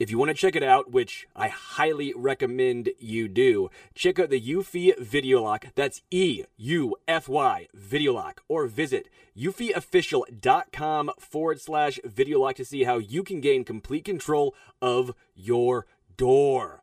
[0.00, 4.30] If you want to check it out, which I highly recommend you do, check out
[4.30, 5.66] the Eufy Video Lock.
[5.74, 8.42] That's E U F Y Video Lock.
[8.48, 14.54] Or visit eufyofficial.com forward slash video lock to see how you can gain complete control
[14.80, 16.82] of your door.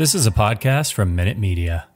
[0.00, 1.86] This is a podcast from Minute Media.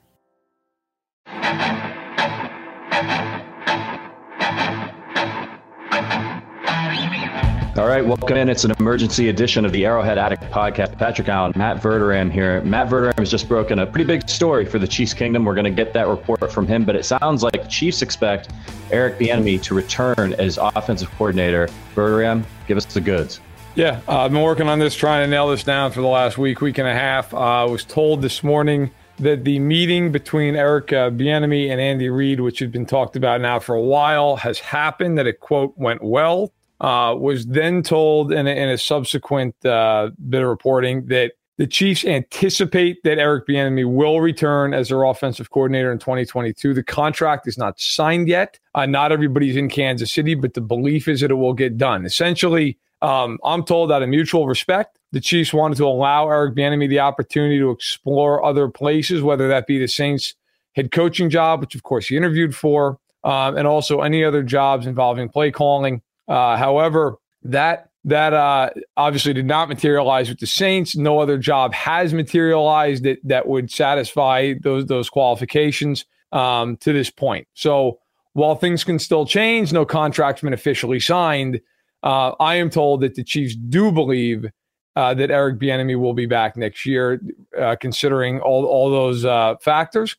[7.79, 8.51] All right, welcome in.
[8.51, 10.99] It's an emergency edition of the Arrowhead Addict podcast.
[10.99, 12.61] Patrick Allen, Matt Verderame here.
[12.61, 15.47] Matt Verderame has just broken a pretty big story for the Chiefs Kingdom.
[15.47, 18.51] We're going to get that report from him, but it sounds like Chiefs expect
[18.91, 21.71] Eric Bieniemy to return as offensive coordinator.
[21.95, 23.41] Verderame, give us the goods.
[23.77, 26.39] Yeah, uh, I've been working on this, trying to nail this down for the last
[26.39, 27.35] week, week and a half.
[27.35, 32.09] Uh, I was told this morning that the meeting between Eric uh, Bieniemy and Andy
[32.09, 35.19] Reid, which had been talked about now for a while, has happened.
[35.19, 36.53] That it quote went well.
[36.81, 41.67] Uh, was then told in a, in a subsequent uh, bit of reporting that the
[41.67, 46.75] Chiefs anticipate that Eric Bieniemy will return as their offensive coordinator in 2022.
[46.75, 48.61] The contract is not signed yet.
[48.77, 52.05] Uh, not everybody's in Kansas City, but the belief is that it will get done.
[52.05, 56.89] Essentially, um, I'm told out of mutual respect, the Chiefs wanted to allow Eric Bieniemy
[56.89, 60.35] the opportunity to explore other places, whether that be the Saints
[60.73, 64.87] head coaching job, which of course he interviewed for, um, and also any other jobs
[64.87, 66.01] involving play calling.
[66.29, 70.97] Uh, however, that that uh, obviously did not materialize with the Saints.
[70.97, 77.11] No other job has materialized that that would satisfy those those qualifications um, to this
[77.11, 77.47] point.
[77.53, 77.99] So
[78.33, 81.61] while things can still change, no contract's been officially signed.
[82.05, 84.47] Uh, I am told that the Chiefs do believe
[84.95, 87.21] uh, that Eric Bieniemy will be back next year,
[87.59, 90.15] uh, considering all all those uh, factors,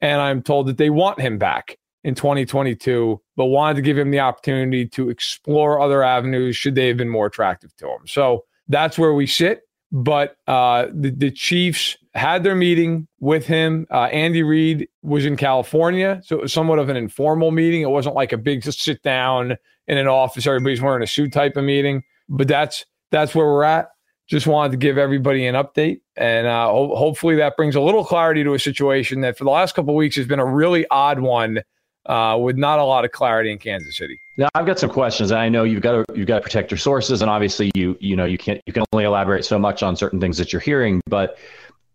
[0.00, 4.10] and I'm told that they want him back in 2022, but wanted to give him
[4.10, 8.06] the opportunity to explore other avenues should they have been more attractive to him.
[8.06, 9.62] So that's where we sit.
[9.92, 13.86] But uh, the, the Chiefs had their meeting with him.
[13.90, 17.82] Uh, Andy Reid was in California, so it was somewhat of an informal meeting.
[17.82, 19.56] It wasn't like a big sit down
[19.90, 22.04] in an office, everybody's wearing a suit type of meeting.
[22.28, 23.90] But that's that's where we're at.
[24.28, 28.04] Just wanted to give everybody an update, and uh, ho- hopefully that brings a little
[28.04, 31.18] clarity to a situation that for the last couple weeks has been a really odd
[31.18, 31.64] one
[32.06, 34.16] uh, with not a lot of clarity in Kansas City.
[34.38, 35.32] Now I've got some questions.
[35.32, 38.14] I know you've got to you've got to protect your sources, and obviously you you
[38.14, 41.00] know you can't you can only elaborate so much on certain things that you're hearing,
[41.06, 41.36] but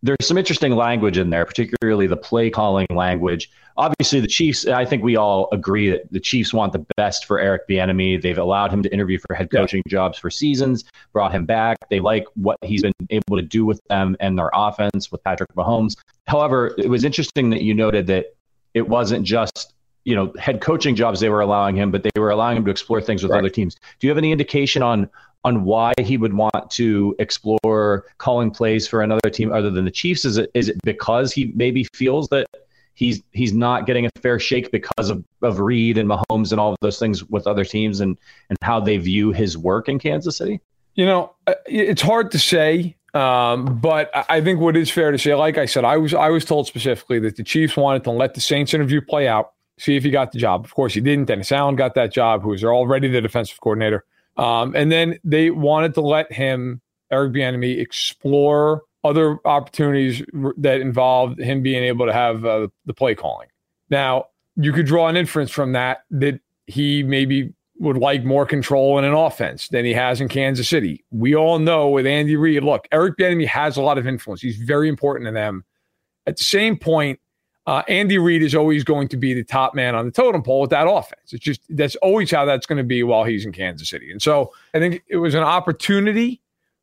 [0.04, 3.50] there's some interesting language in there, particularly the play calling language.
[3.78, 4.66] Obviously, the Chiefs.
[4.68, 8.22] I think we all agree that the Chiefs want the best for Eric Bieniemy.
[8.22, 9.92] They've allowed him to interview for head coaching yeah.
[9.92, 11.78] jobs for seasons, brought him back.
[11.90, 15.54] They like what he's been able to do with them and their offense with Patrick
[15.56, 15.96] Mahomes.
[16.28, 18.36] However, it was interesting that you noted that
[18.74, 19.74] it wasn't just
[20.06, 22.72] you know head coaching jobs they were allowing him, but they were allowing him to
[22.72, 23.40] explore things with right.
[23.40, 23.76] other teams.
[24.00, 25.10] Do you have any indication on
[25.46, 29.92] on why he would want to explore calling plays for another team other than the
[29.92, 30.26] Chiefs?
[30.26, 32.48] Is it is it because he maybe feels that
[32.96, 36.72] he's he's not getting a fair shake because of, of Reid and Mahomes and all
[36.72, 38.18] of those things with other teams and
[38.50, 40.60] and how they view his work in Kansas City?
[40.96, 42.98] You know, it's hard to say.
[43.14, 46.30] Um, but I think what is fair to say, like I said, I was I
[46.30, 49.96] was told specifically that the Chiefs wanted to let the Saints interview play out see
[49.96, 50.66] if he got the job.
[50.66, 51.26] Of course, he didn't.
[51.26, 54.04] Dennis Allen got that job, who was already the defensive coordinator.
[54.38, 60.24] Um, and then they wanted to let him, Eric Bieniemy, explore other opportunities
[60.58, 63.48] that involved him being able to have uh, the play calling.
[63.90, 68.98] Now, you could draw an inference from that that he maybe would like more control
[68.98, 71.04] in an offense than he has in Kansas City.
[71.12, 74.42] We all know with Andy Reid, look, Eric Bieniemy has a lot of influence.
[74.42, 75.64] He's very important to them.
[76.26, 77.20] At the same point,
[77.68, 80.62] uh, Andy Reid is always going to be the top man on the totem pole
[80.62, 81.34] with that offense.
[81.34, 84.12] It's just that's always how that's going to be while he's in Kansas City.
[84.12, 86.42] And so I think it was an opportunity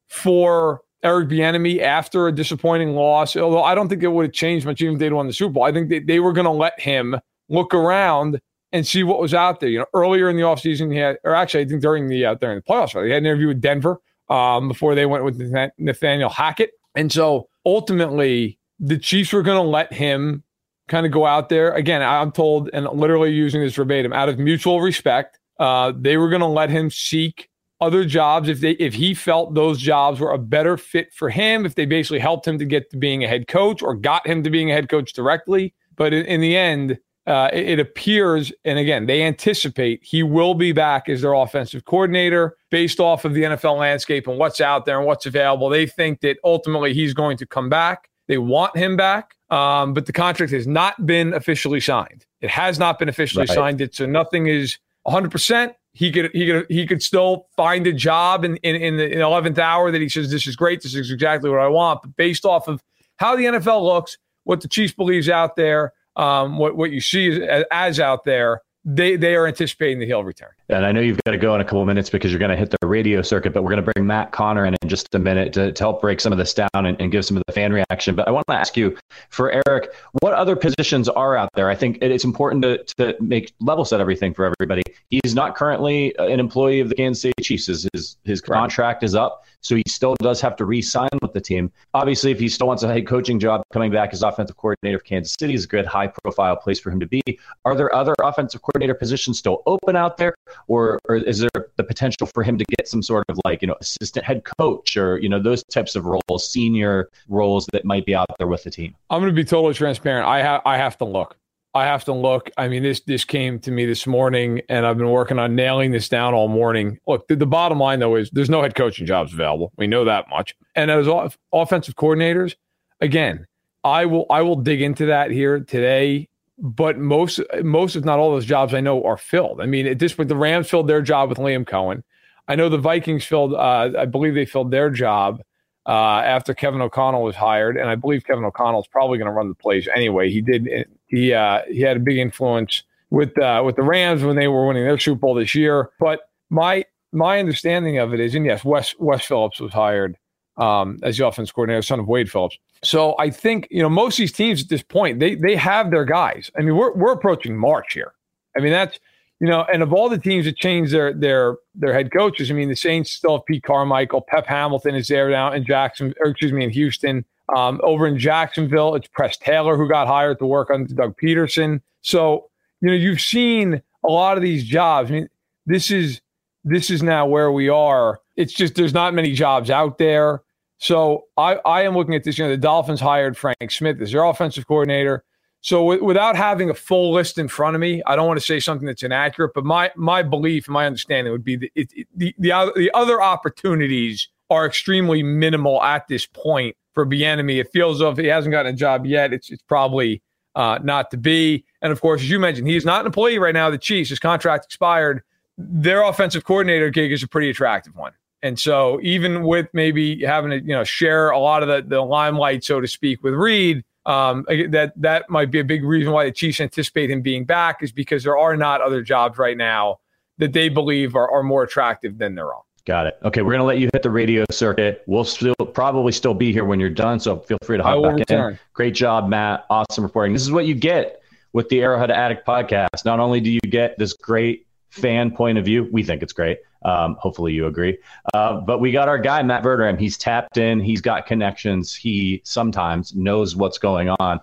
[0.08, 3.36] for Eric Bieniemy after a disappointing loss.
[3.36, 5.52] Although I don't think it would have changed much even if they'd won the Super
[5.52, 5.62] Bowl.
[5.64, 7.16] I think they, they were going to let him
[7.48, 8.40] look around
[8.72, 9.68] and see what was out there.
[9.68, 12.34] You know, earlier in the offseason, he had, or actually, I think during the uh,
[12.34, 15.38] during the playoffs, he had an interview with Denver um, before they went with
[15.78, 16.72] Nathaniel Hackett.
[16.96, 20.42] And so ultimately, the Chiefs were going to let him
[20.92, 21.72] kind of go out there.
[21.72, 26.28] Again, I'm told, and literally using this verbatim, out of mutual respect, uh, they were
[26.28, 27.48] going to let him seek
[27.80, 31.64] other jobs if they if he felt those jobs were a better fit for him.
[31.64, 34.42] If they basically helped him to get to being a head coach or got him
[34.44, 35.74] to being a head coach directly.
[35.96, 40.54] But in, in the end, uh, it, it, appears, and again, they anticipate he will
[40.54, 44.84] be back as their offensive coordinator based off of the NFL landscape and what's out
[44.84, 45.70] there and what's available.
[45.70, 48.10] They think that ultimately he's going to come back.
[48.28, 52.24] They want him back, um, but the contract has not been officially signed.
[52.40, 53.54] It has not been officially right.
[53.54, 53.80] signed.
[53.80, 55.30] It so nothing is 100.
[55.30, 59.08] percent He could he could he could still find a job in in, in the
[59.08, 60.82] 11th hour that he says this is great.
[60.82, 62.02] This is exactly what I want.
[62.02, 62.82] But based off of
[63.16, 67.42] how the NFL looks, what the Chiefs believes out there, um, what what you see
[67.42, 70.50] as, as out there, they they are anticipating that he'll return.
[70.68, 72.56] And I know you've got to go in a couple minutes because you're going to
[72.56, 75.18] hit the radio circuit, but we're going to bring Matt Connor in in just a
[75.18, 77.52] minute to, to help break some of this down and, and give some of the
[77.52, 78.14] fan reaction.
[78.14, 78.96] But I want to ask you,
[79.28, 81.68] for Eric, what other positions are out there?
[81.68, 84.82] I think it's important to, to make level set everything for everybody.
[85.10, 87.66] He's not currently uh, an employee of the Kansas City Chiefs.
[87.66, 91.40] His, his, his contract is up, so he still does have to re-sign with the
[91.40, 91.70] team.
[91.94, 95.04] Obviously, if he still wants a head coaching job, coming back as offensive coordinator of
[95.04, 97.22] Kansas City is a good high-profile place for him to be.
[97.64, 100.34] Are there other offensive coordinator positions still open out there,
[100.68, 103.68] or, or is there the potential for him to get some sort of like you
[103.68, 108.06] know assistant head coach or you know those types of roles, senior roles that might
[108.06, 108.94] be out there with the team?
[109.10, 110.26] I'm going to be totally transparent.
[110.26, 111.36] I have I have to look.
[111.74, 112.50] I have to look.
[112.56, 115.92] I mean, this this came to me this morning, and I've been working on nailing
[115.92, 116.98] this down all morning.
[117.06, 119.72] Look, the, the bottom line though is there's no head coaching jobs available.
[119.76, 120.54] We know that much.
[120.74, 122.54] And as off, offensive coordinators,
[123.00, 123.46] again,
[123.84, 126.28] I will I will dig into that here today
[126.62, 129.60] but most most if not all those jobs I know are filled.
[129.60, 132.04] I mean, at this point, the Rams filled their job with Liam Coen.
[132.46, 133.52] I know the Vikings filled.
[133.52, 135.42] Uh, I believe they filled their job
[135.86, 139.32] uh, after Kevin O'Connell was hired, and I believe Kevin O'Connell is probably going to
[139.32, 140.30] run the place anyway.
[140.30, 140.86] He did.
[141.06, 144.66] He uh, he had a big influence with uh, with the Rams when they were
[144.66, 145.90] winning their Super Bowl this year.
[145.98, 150.16] But my my understanding of it is, and yes, Wes Wes Phillips was hired
[150.56, 152.58] um, as the offense coordinator, son of Wade Phillips.
[152.82, 155.90] So I think you know most of these teams at this point they they have
[155.90, 156.50] their guys.
[156.56, 158.12] I mean we're we're approaching March here.
[158.56, 158.98] I mean that's
[159.42, 162.54] you know, and of all the teams that changed their their their head coaches, I
[162.54, 166.30] mean the Saints still have Pete Carmichael, Pep Hamilton is there now in Jackson, or
[166.30, 167.24] excuse me, in Houston.
[167.56, 171.80] Um, over in Jacksonville, it's Press Taylor who got hired to work on Doug Pederson.
[172.02, 172.50] So
[172.80, 175.10] you know you've seen a lot of these jobs.
[175.10, 175.28] I mean
[175.66, 176.20] this is
[176.62, 178.20] this is now where we are.
[178.36, 180.42] It's just there's not many jobs out there.
[180.78, 182.38] So I, I am looking at this.
[182.38, 185.24] You know, the Dolphins hired Frank Smith as their offensive coordinator.
[185.60, 188.44] So w- without having a full list in front of me, I don't want to
[188.44, 189.52] say something that's inaccurate.
[189.54, 192.90] But my my belief, my understanding would be that it, it, the the other, the
[192.94, 197.60] other opportunities are extremely minimal at this point for Bieniemy.
[197.60, 199.32] It feels if he hasn't gotten a job yet.
[199.32, 200.20] It's it's probably
[200.54, 201.64] uh, not to be.
[201.80, 203.70] And of course, as you mentioned, he's not an employee right now.
[203.70, 205.22] The Chiefs, his contract expired.
[205.56, 208.12] Their offensive coordinator gig is a pretty attractive one.
[208.42, 212.00] And so even with maybe having to, you know, share a lot of the, the
[212.00, 216.24] limelight, so to speak, with Reid, um, that that might be a big reason why
[216.24, 220.00] the Chiefs anticipate him being back is because there are not other jobs right now
[220.38, 222.62] that they believe are, are more attractive than their own.
[222.84, 223.18] Got it.
[223.22, 225.04] Okay, we're gonna let you hit the radio circuit.
[225.06, 228.16] We'll still probably still be here when you're done, so feel free to hop back
[228.16, 228.54] return.
[228.54, 228.58] in.
[228.72, 229.66] Great job, Matt.
[229.70, 230.32] Awesome reporting.
[230.32, 231.22] This is what you get
[231.52, 233.04] with the Arrowhead Addict podcast.
[233.04, 236.58] Not only do you get this great fan point of view, we think it's great
[236.84, 237.98] um, hopefully you agree.
[238.34, 239.98] Uh, but we got our guy, Matt Verderame.
[239.98, 244.40] He's tapped in, he's got connections, he sometimes knows what's going on.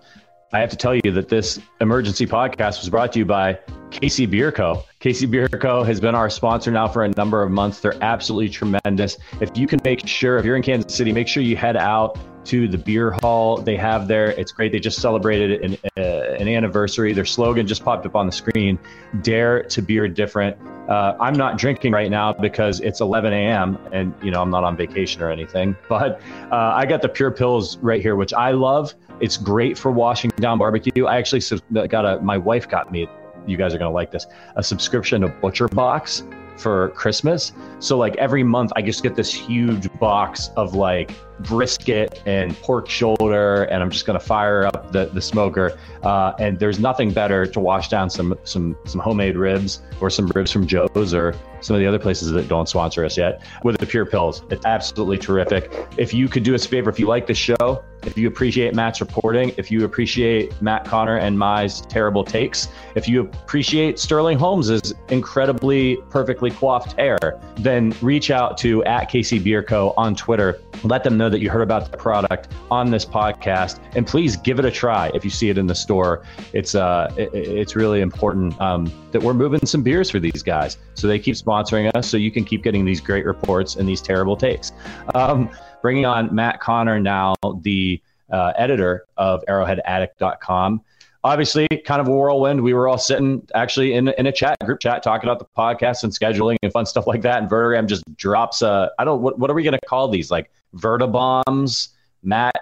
[0.52, 4.28] I have to tell you that this emergency podcast was brought to you by KC
[4.28, 4.82] Bier Co.
[5.00, 5.84] KC Bier Co.
[5.84, 7.78] has been our sponsor now for a number of months.
[7.78, 9.16] They're absolutely tremendous.
[9.40, 12.18] If you can make sure, if you're in Kansas City, make sure you head out
[12.44, 14.30] to the beer hall they have there.
[14.32, 14.72] It's great.
[14.72, 17.12] They just celebrated an, uh, an anniversary.
[17.12, 18.78] Their slogan just popped up on the screen
[19.22, 20.56] Dare to Beer Different.
[20.88, 23.78] Uh, I'm not drinking right now because it's 11 a.m.
[23.92, 25.76] and, you know, I'm not on vacation or anything.
[25.88, 26.20] But
[26.50, 28.94] uh, I got the Pure Pills right here, which I love.
[29.20, 31.06] It's great for washing down barbecue.
[31.06, 31.42] I actually
[31.88, 33.08] got a, my wife got me
[33.46, 36.24] you guys are going to like this a subscription to Butcher Box
[36.56, 37.52] for Christmas.
[37.78, 42.88] So like every month I just get this huge box of like brisket and pork
[42.88, 45.78] shoulder, and I'm just gonna fire up the, the smoker.
[46.02, 50.26] Uh, and there's nothing better to wash down some some some homemade ribs or some
[50.28, 53.78] ribs from Joe's or some of the other places that don't sponsor us yet with
[53.78, 54.42] the pure pills.
[54.50, 55.72] It's absolutely terrific.
[55.96, 58.74] If you could do us a favor, if you like the show, if you appreciate
[58.74, 64.38] Matt's reporting, if you appreciate Matt Connor and my terrible takes, if you appreciate Sterling
[64.38, 70.60] Holmes's incredibly perfectly coiffed hair, then reach out to at KC Bier Co on Twitter.
[70.82, 74.58] Let them know that you heard about the product on this podcast, and please give
[74.58, 76.24] it a try if you see it in the store.
[76.52, 80.78] It's uh, it, it's really important um, that we're moving some beers for these guys,
[80.94, 84.02] so they keep sponsoring us, so you can keep getting these great reports and these
[84.02, 84.72] terrible takes.
[85.14, 85.50] Um,
[85.82, 90.82] bringing on Matt Connor now, the uh, editor of ArrowheadAddict.com.
[91.22, 92.62] Obviously, kind of a whirlwind.
[92.62, 96.02] We were all sitting actually in, in a chat, group chat, talking about the podcast
[96.02, 97.42] and scheduling and fun stuff like that.
[97.42, 100.30] And Verderame just drops a, I don't, what, what are we going to call these?
[100.30, 101.88] Like Vertibombs,
[102.22, 102.54] Matt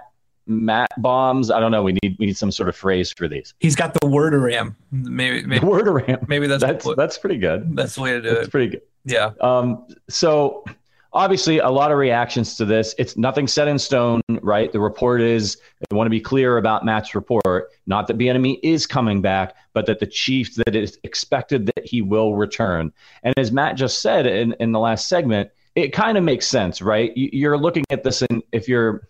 [0.47, 1.51] Matt bombs.
[1.51, 1.83] I don't know.
[1.83, 3.55] We need we need some sort of phrase for these.
[3.61, 4.75] He's got the wordaram.
[4.91, 6.27] Maybe maybe wordaram.
[6.29, 7.77] Maybe that's that's what, that's pretty good.
[7.77, 8.51] That's the way to do that's it.
[8.51, 8.83] Pretty good.
[9.05, 9.33] Yeah.
[9.41, 9.87] Um.
[10.09, 10.65] So
[11.13, 12.95] obviously a lot of reactions to this.
[12.99, 14.71] It's nothing set in stone, right?
[14.73, 15.59] The report is
[15.91, 19.87] I want to be clear about Matt's report, not that Bieniemy is coming back, but
[19.87, 22.93] that the chief that is expected that he will return.
[23.23, 26.83] And as Matt just said in, in the last segment, it kind of makes sense,
[26.83, 27.13] right?
[27.15, 29.09] You're looking at this, and if you're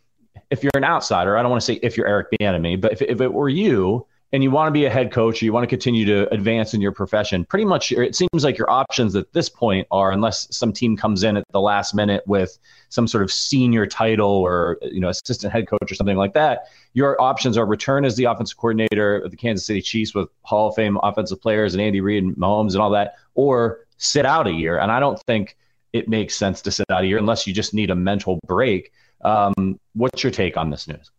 [0.50, 3.02] if you're an outsider, I don't want to say if you're Eric Bieniemy, but if,
[3.02, 5.64] if it were you and you want to be a head coach or you want
[5.64, 9.32] to continue to advance in your profession, pretty much it seems like your options at
[9.32, 12.58] this point are, unless some team comes in at the last minute with
[12.90, 16.66] some sort of senior title or you know assistant head coach or something like that,
[16.92, 20.68] your options are return as the offensive coordinator of the Kansas City Chiefs with Hall
[20.68, 24.46] of Fame offensive players and Andy Reid and Mahomes and all that, or sit out
[24.46, 24.78] a year.
[24.78, 25.56] And I don't think
[25.92, 28.92] it makes sense to sit out a year unless you just need a mental break.
[29.22, 31.10] Um, what's your take on this news?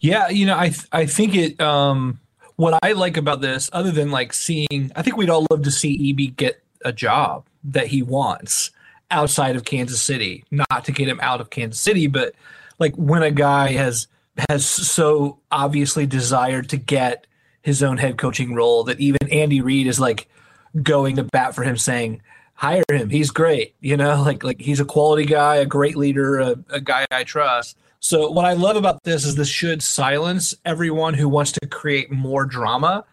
[0.00, 1.60] Yeah, you know, I th- I think it.
[1.60, 2.20] Um,
[2.56, 5.70] what I like about this, other than like seeing, I think we'd all love to
[5.70, 8.70] see EB get a job that he wants
[9.10, 10.44] outside of Kansas City.
[10.50, 12.34] Not to get him out of Kansas City, but
[12.78, 14.06] like when a guy has
[14.48, 17.26] has so obviously desired to get
[17.62, 20.28] his own head coaching role that even Andy Reid is like
[20.82, 22.20] going to bat for him, saying,
[22.54, 23.10] hire him.
[23.10, 23.74] He's great.
[23.80, 27.24] You know, like like he's a quality guy, a great leader, a, a guy I
[27.24, 27.78] trust.
[28.00, 32.10] So what I love about this is this should silence everyone who wants to create
[32.10, 33.04] more drama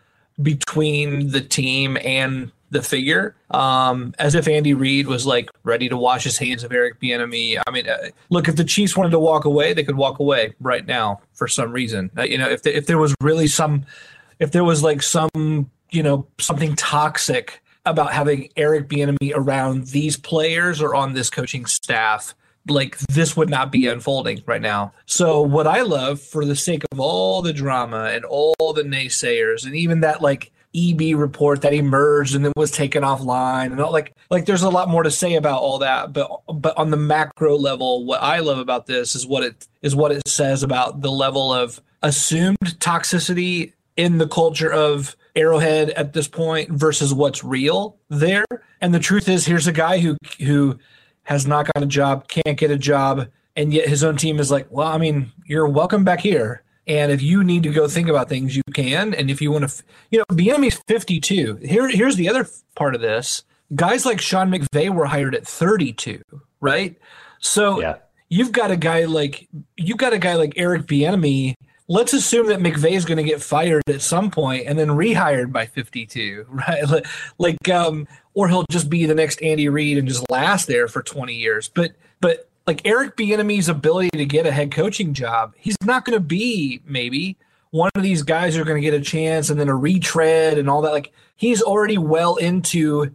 [0.42, 5.96] between the team and the figure, um, as if Andy Reid was like ready to
[5.96, 7.62] wash his hands of Eric Bieniemy.
[7.66, 10.54] I mean, uh, look, if the Chiefs wanted to walk away, they could walk away
[10.60, 12.10] right now for some reason.
[12.18, 13.86] Uh, you know, if the, if there was really some,
[14.40, 20.18] if there was like some, you know, something toxic about having Eric Bieniemy around these
[20.18, 22.36] players or on this coaching staff,
[22.68, 24.94] like this would not be unfolding right now.
[25.06, 29.66] So what I love for the sake of all the drama and all the naysayers
[29.66, 33.92] and even that like EB report that emerged and then was taken offline and all
[33.92, 36.98] like like there's a lot more to say about all that but but on the
[36.98, 41.02] macro level what I love about this is what it is what it says about
[41.02, 47.44] the level of assumed toxicity in the culture of Arrowhead at this point versus what's
[47.44, 48.46] real there.
[48.82, 50.78] And the truth is, here's a guy who who
[51.24, 54.52] has not got a job, can't get a job, and yet his own team is
[54.52, 56.64] like, well, I mean, you're welcome back here.
[56.88, 59.14] And if you need to go think about things, you can.
[59.14, 61.60] And if you want to, you know, Bieniemy's 52.
[61.64, 63.44] Here, here's the other part of this:
[63.76, 66.22] guys like Sean McVay were hired at 32,
[66.60, 66.98] right?
[67.40, 67.98] So yeah.
[68.30, 69.48] you've got a guy like
[69.78, 71.56] you've got a guy like Eric Bieniemy
[71.92, 75.52] let's assume that McVay is going to get fired at some point and then rehired
[75.52, 76.84] by 52, right?
[77.38, 81.04] Like, um, or he'll just be the next Andy Reid and just last there for
[81.04, 81.68] 20 years.
[81.68, 86.16] But, but like Eric Bieniemy's ability to get a head coaching job, he's not going
[86.16, 87.36] to be maybe
[87.72, 90.58] one of these guys who are going to get a chance and then a retread
[90.58, 90.94] and all that.
[90.94, 93.14] Like he's already well into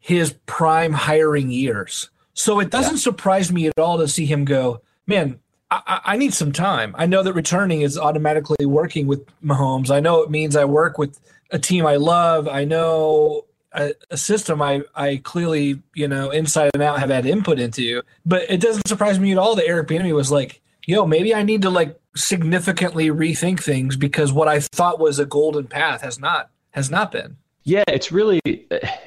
[0.00, 2.10] his prime hiring years.
[2.34, 3.00] So it doesn't yeah.
[3.00, 6.94] surprise me at all to see him go, man, I, I, need some time.
[6.98, 9.90] I know that returning is automatically working with Mahomes.
[9.90, 11.20] I know it means I work with
[11.50, 12.48] a team I love.
[12.48, 17.26] I know a, a, system I, I clearly, you know, inside and out have had
[17.26, 18.02] input into.
[18.24, 21.42] But it doesn't surprise me at all that Eric Bieniemy was like, yo, maybe I
[21.42, 26.18] need to like significantly rethink things because what I thought was a golden path has
[26.18, 27.36] not has not been.
[27.68, 28.40] Yeah, it's really,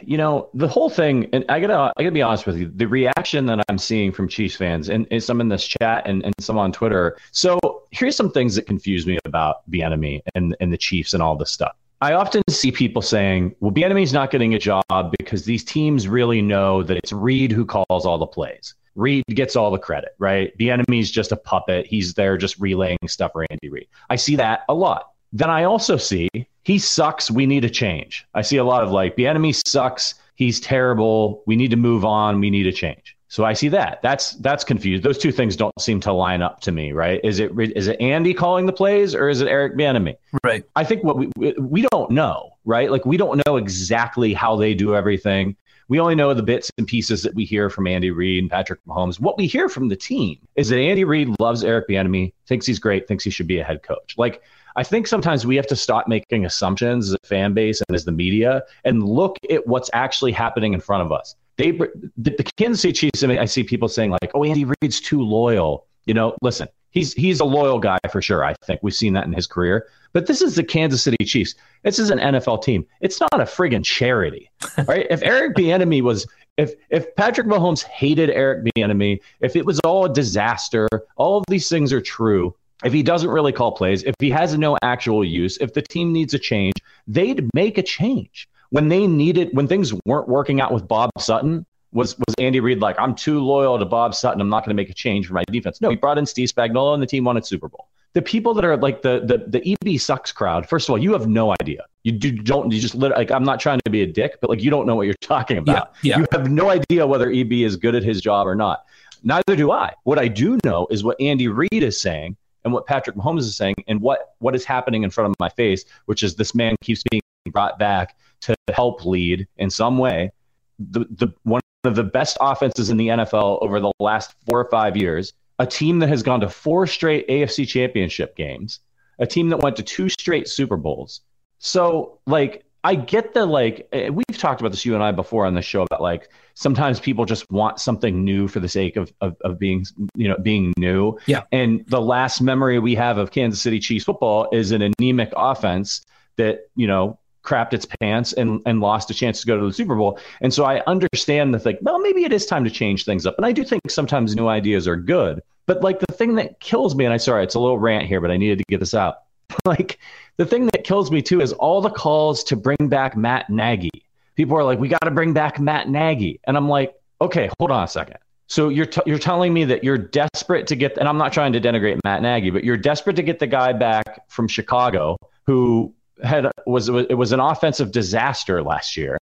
[0.02, 1.28] you know, the whole thing.
[1.34, 2.72] And I gotta, I gotta be honest with you.
[2.76, 6.24] The reaction that I'm seeing from Chiefs fans, and, and some in this chat, and,
[6.24, 7.18] and some on Twitter.
[7.32, 11.36] So here's some things that confuse me about Bieniemy and and the Chiefs and all
[11.36, 11.76] this stuff.
[12.02, 16.44] I often see people saying, "Well, Bieniemy's not getting a job because these teams really
[16.44, 18.76] know that it's Reid who calls all the plays.
[18.94, 20.56] Reid gets all the credit, right?
[20.60, 21.88] Bieniemy's just a puppet.
[21.88, 23.88] He's there just relaying stuff for Andy Reid.
[24.12, 25.14] I see that a lot.
[25.34, 26.30] Then I also see
[26.64, 27.32] he sucks.
[27.32, 28.26] We need a change.
[28.34, 30.16] I see a lot of like, Bieniemy sucks.
[30.36, 31.44] He's terrible.
[31.46, 32.40] We need to move on.
[32.40, 33.16] We need a change.
[33.32, 34.02] So I see that.
[34.02, 35.04] That's that's confused.
[35.04, 37.22] Those two things don't seem to line up to me, right?
[37.24, 40.18] Is it is it Andy calling the plays or is it Eric Bieniemy?
[40.44, 40.66] Right.
[40.76, 42.92] I think what we we don't know, right?
[42.92, 45.56] Like we don't know exactly how they do everything.
[45.88, 48.82] We only know the bits and pieces that we hear from Andy Reid and Patrick
[48.86, 49.20] Mahomes.
[49.20, 52.80] What we hear from the team is that Andy Reid loves Eric Bieniemy, thinks he's
[52.80, 54.16] great, thinks he should be a head coach.
[54.18, 54.42] Like
[54.76, 58.06] I think sometimes we have to stop making assumptions as a fan base and as
[58.06, 61.36] the media and look at what's actually happening in front of us.
[61.58, 64.66] They, the, the Kansas City Chiefs, I, mean, I see people saying like, "Oh, Andy
[64.66, 68.44] Reid's too loyal." You know, listen, he's he's a loyal guy for sure.
[68.44, 69.88] I think we've seen that in his career.
[70.14, 71.56] But this is the Kansas City Chiefs.
[71.84, 72.86] This is an NFL team.
[73.00, 74.50] It's not a friggin' charity,
[74.88, 75.08] right?
[75.10, 76.26] if Eric Bieniemy was,
[76.58, 81.44] if if Patrick Mahomes hated Eric Bieniemy, if it was all a disaster, all of
[81.48, 85.24] these things are true if he doesn't really call plays, if he has no actual
[85.24, 86.74] use, if the team needs a change,
[87.08, 88.48] they'd make a change.
[88.70, 92.80] When they needed, when things weren't working out with Bob Sutton, was was Andy Reid
[92.80, 94.42] like, I'm too loyal to Bob Sutton.
[94.42, 95.82] I'm not going to make a change for my defense.
[95.82, 97.90] No, he brought in Steve Spagnuolo and the team won a Super Bowl.
[98.14, 100.68] The people that are like the the the EB sucks crowd.
[100.68, 101.86] First of all, you have no idea.
[102.04, 102.72] You do, don't.
[102.72, 103.32] You just like.
[103.32, 105.58] I'm not trying to be a dick, but like you don't know what you're talking
[105.58, 105.94] about.
[106.02, 106.20] Yeah, yeah.
[106.20, 108.86] You have no idea whether EB is good at his job or not.
[109.24, 109.94] Neither do I.
[110.04, 113.56] What I do know is what Andy Reid is saying and what Patrick Mahomes is
[113.56, 116.76] saying and what what is happening in front of my face, which is this man
[116.82, 120.32] keeps being brought back to help lead in some way.
[120.80, 124.70] The the one of the best offenses in the NFL over the last four or
[124.70, 128.80] five years, a team that has gone to four straight AFC championship games,
[129.20, 131.22] a team that went to two straight Super Bowls.
[131.60, 135.46] So like I get the like eh, we've talked about this you and I before
[135.46, 139.14] on the show about like sometimes people just want something new for the sake of,
[139.22, 141.18] of of being you know being new.
[141.26, 141.44] Yeah.
[141.52, 146.04] And the last memory we have of Kansas City Chiefs football is an anemic offense
[146.38, 149.74] that, you know, crapped its pants and and lost a chance to go to the
[149.74, 150.20] Super Bowl.
[150.42, 153.36] And so I understand the thing, well, maybe it is time to change things up.
[153.38, 155.42] And I do think sometimes new ideas are good.
[155.68, 158.22] But like the thing that kills me, and I sorry, it's a little rant here,
[158.22, 159.18] but I needed to get this out.
[159.66, 160.00] like
[160.42, 163.92] the thing that kills me too is all the calls to bring back Matt Nagy.
[164.34, 166.40] People are like, we got to bring back Matt Nagy.
[166.46, 168.18] And I'm like, okay, hold on a second.
[168.48, 171.54] So you're, t- you're telling me that you're desperate to get, and I'm not trying
[171.54, 175.94] to denigrate Matt Nagy, but you're desperate to get the guy back from Chicago who
[176.24, 179.20] had was it was an offensive disaster last year.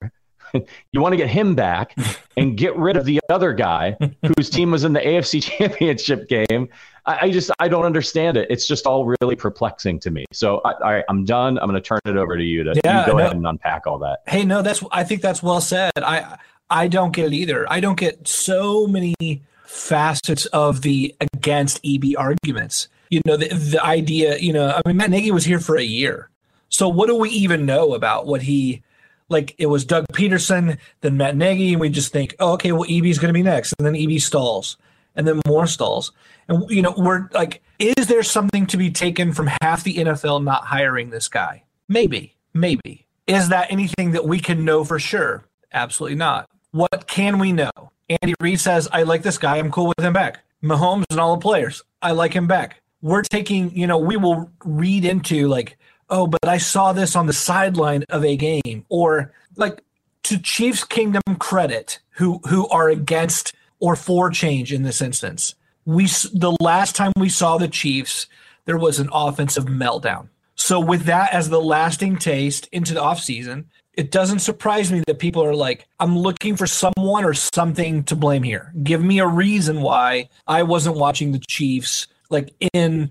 [0.91, 1.95] you want to get him back
[2.37, 3.97] and get rid of the other guy
[4.37, 6.69] whose team was in the AFC Championship game
[7.09, 8.47] I, I, just I don't understand it.
[8.51, 10.25] It's just all really perplexing to me.
[10.31, 11.57] So I, I'm done.
[11.57, 13.47] I'm going to turn it over to you to yeah, you go no, ahead and
[13.47, 14.19] unpack all that.
[14.27, 15.91] Hey, no, that's I think that's well said.
[15.97, 16.37] I
[16.69, 17.65] I don't get it either.
[17.71, 22.89] I don't get so many facets of the against EB arguments.
[23.09, 24.37] You know, the the idea.
[24.37, 26.29] You know, I mean, Matt Nagy was here for a year.
[26.69, 28.83] So what do we even know about what he?
[29.29, 32.85] Like it was Doug Pederson, then Matt Nagy, and we just think, oh, okay, well,
[32.89, 34.77] EB is going to be next, and then EB stalls,
[35.15, 36.11] and then more stalls.
[36.47, 40.43] And you know, we're like, is there something to be taken from half the NFL
[40.43, 41.63] not hiring this guy?
[41.87, 43.05] Maybe, maybe.
[43.27, 45.45] Is that anything that we can know for sure?
[45.71, 46.49] Absolutely not.
[46.71, 47.71] What can we know?
[48.09, 49.57] Andy Reid says, I like this guy.
[49.57, 50.39] I'm cool with him back.
[50.63, 52.81] Mahomes and all the players, I like him back.
[53.01, 55.77] We're taking, you know, we will read into like,
[56.09, 59.83] oh, but I saw this on the sideline of a game, or like
[60.23, 65.55] to Chiefs Kingdom credit, who who are against or for change in this instance
[65.89, 68.27] we the last time we saw the Chiefs,
[68.65, 70.27] there was an offensive meltdown.
[70.55, 75.19] So with that as the lasting taste into the offseason, it doesn't surprise me that
[75.19, 78.71] people are like, I'm looking for someone or something to blame here.
[78.83, 83.09] Give me a reason why I wasn't watching the Chiefs like in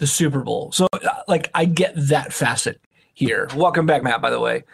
[0.00, 0.72] the Super Bowl.
[0.72, 0.88] So
[1.28, 2.80] like I get that facet
[3.14, 3.48] here.
[3.54, 4.64] Welcome back, Matt, by the way.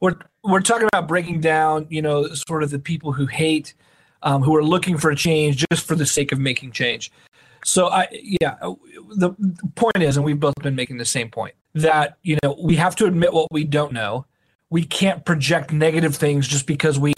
[0.00, 3.74] We're we're talking about breaking down, you know, sort of the people who hate
[4.22, 7.10] um, who are looking for a change just for the sake of making change.
[7.64, 8.54] So I yeah,
[9.16, 12.56] the, the point is, and we've both been making the same point that you know
[12.62, 14.26] we have to admit what we don't know.
[14.70, 17.12] we can't project negative things just because we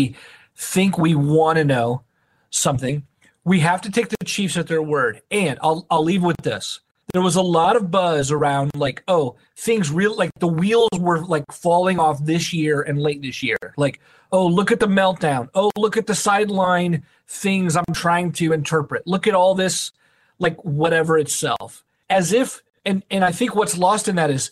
[0.57, 2.03] think we want to know
[2.51, 3.07] something.
[3.45, 5.23] We have to take the Chiefs at their word.
[5.31, 6.81] And I'll I'll leave with this.
[7.13, 11.25] There was a lot of buzz around like, oh, things real like the wheels were
[11.25, 13.59] like falling off this year and late this year.
[13.77, 14.01] Like,
[14.33, 15.49] oh, look at the meltdown.
[15.55, 19.07] Oh, look at the sideline things I'm trying to interpret.
[19.07, 19.93] Look at all this
[20.39, 21.85] like whatever itself.
[22.09, 24.51] As if and and I think what's lost in that is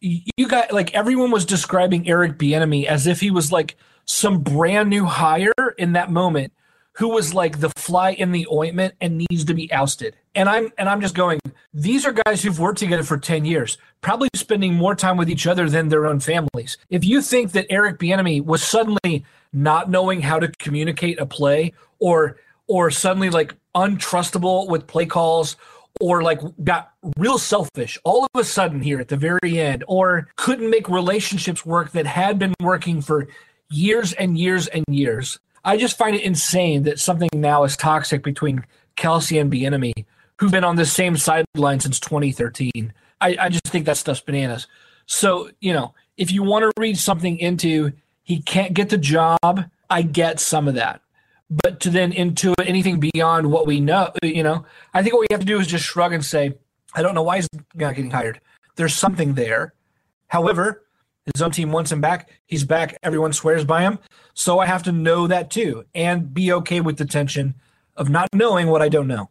[0.00, 4.88] you got like everyone was describing Eric Bieniemy as if he was like some brand
[4.88, 6.52] new hire in that moment
[6.98, 10.16] who was like the fly in the ointment and needs to be ousted.
[10.34, 11.40] And I'm and I'm just going,
[11.72, 15.46] these are guys who've worked together for 10 years, probably spending more time with each
[15.46, 16.76] other than their own families.
[16.90, 21.72] If you think that Eric Bieniemy was suddenly not knowing how to communicate a play
[22.00, 25.56] or or suddenly like untrustable with play calls
[26.00, 30.28] or like got real selfish all of a sudden here at the very end, or
[30.34, 33.28] couldn't make relationships work that had been working for
[33.70, 35.38] years and years and years.
[35.68, 38.64] I just find it insane that something now is toxic between
[38.96, 40.06] Kelce and Bieniemy,
[40.38, 42.92] who've been on the same sideline since 2013.
[43.20, 44.66] I, I just think that stuff's bananas.
[45.04, 49.70] So, you know, if you want to read something into he can't get the job,
[49.90, 51.02] I get some of that
[51.50, 55.28] but to then into anything beyond what we know, you know, I think what we
[55.30, 56.54] have to do is just shrug and say,
[56.94, 58.40] I don't know why he's not getting hired.
[58.76, 59.74] There's something there.
[60.26, 60.84] However,
[61.34, 62.30] his own team wants him back.
[62.46, 62.96] He's back.
[63.02, 63.98] Everyone swears by him.
[64.34, 67.54] So I have to know that too and be okay with the tension
[67.96, 69.30] of not knowing what I don't know.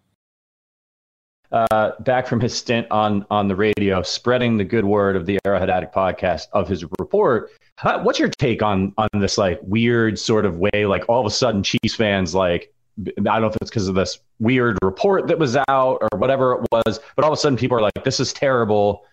[1.49, 5.39] Uh, back from his stint on on the radio, spreading the good word of the
[5.45, 7.51] Arrowhead Addict podcast of his report.
[7.77, 10.85] How, what's your take on on this like weird sort of way?
[10.85, 13.95] Like all of a sudden, Chiefs fans like I don't know if it's because of
[13.95, 17.57] this weird report that was out or whatever it was, but all of a sudden
[17.57, 19.05] people are like, "This is terrible.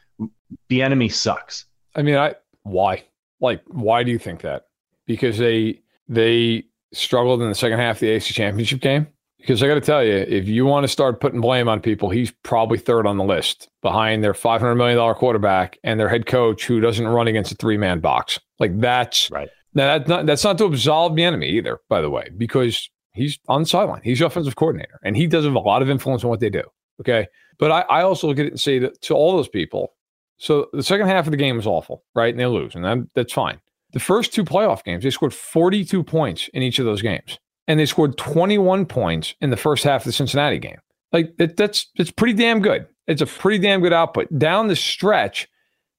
[0.68, 3.04] Bieniemy sucks." I mean, I why?
[3.40, 4.64] Like, why do you think that?
[5.06, 9.06] Because they they struggled in the second half of the AC Championship game.
[9.38, 12.08] Because I got to tell you, if you want to start putting blame on people,
[12.08, 16.64] he's probably third on the list behind their $500 million quarterback and their head coach
[16.64, 18.40] who doesn't run against a three man box.
[18.58, 19.50] Like that's right.
[19.74, 23.62] Now, that's not, that's not to absolve Bieniemy either, by the way, because he's on
[23.62, 24.00] the sideline.
[24.02, 26.48] He's the offensive coordinator and he does have a lot of influence on what they
[26.48, 26.62] do.
[27.00, 27.26] Okay.
[27.58, 29.92] But I, I also look at it and say that to all those people,
[30.38, 32.32] so the second half of the game was awful, right?
[32.32, 33.60] And they lose, and that, that's fine.
[33.92, 37.80] The first two playoff games, they scored 42 points in each of those games and
[37.80, 40.78] they scored 21 points in the first half of the Cincinnati game.
[41.12, 42.86] Like that, that's it's pretty damn good.
[43.06, 44.26] It's a pretty damn good output.
[44.38, 45.48] Down the stretch,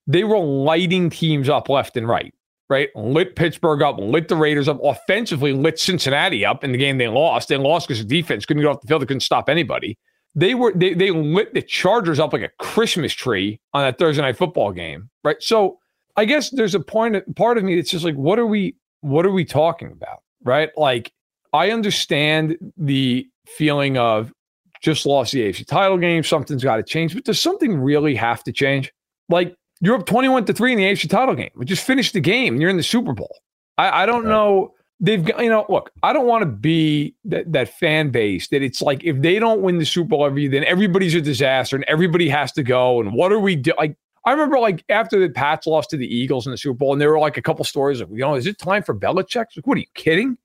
[0.08, 2.34] they were lighting teams up left and right.
[2.68, 6.98] Right, lit Pittsburgh up, lit the Raiders up, offensively lit Cincinnati up in the game
[6.98, 7.48] they lost.
[7.48, 10.00] They lost because the defense couldn't get off the field, they couldn't stop anybody.
[10.36, 14.22] They were they they lit the Chargers up like a Christmas tree on that Thursday
[14.22, 15.10] night football game.
[15.24, 15.38] Right.
[15.40, 15.80] So
[16.18, 19.26] I guess there's a point part of me that's just like, what are we what
[19.26, 20.24] are we talking about?
[20.44, 20.70] Right?
[20.78, 21.14] Like
[21.54, 24.34] I understand the feeling of
[24.82, 26.24] just lost the AFC title game.
[26.24, 28.92] Something's got to change, but does something really have to change?
[29.30, 31.52] Like you're up 21 to three in the AFC title game.
[31.56, 33.36] We just finished the game and you're in the Super Bowl.
[33.78, 34.30] I, I don't right.
[34.30, 34.74] know.
[35.06, 38.64] They've got, you know, look, I don't want to be that, that fan base that
[38.64, 41.76] it's like if they don't win the Super Bowl every year, then everybody's a disaster
[41.76, 43.00] and everybody has to go.
[43.00, 43.78] And what are we doing?
[43.78, 46.92] Like, I remember like after the Pats lost to the Eagles in the Super Bowl,
[46.94, 49.46] and there were like a couple stories of, you know, is it time for Belichick?
[49.56, 50.38] Like, what are you kidding?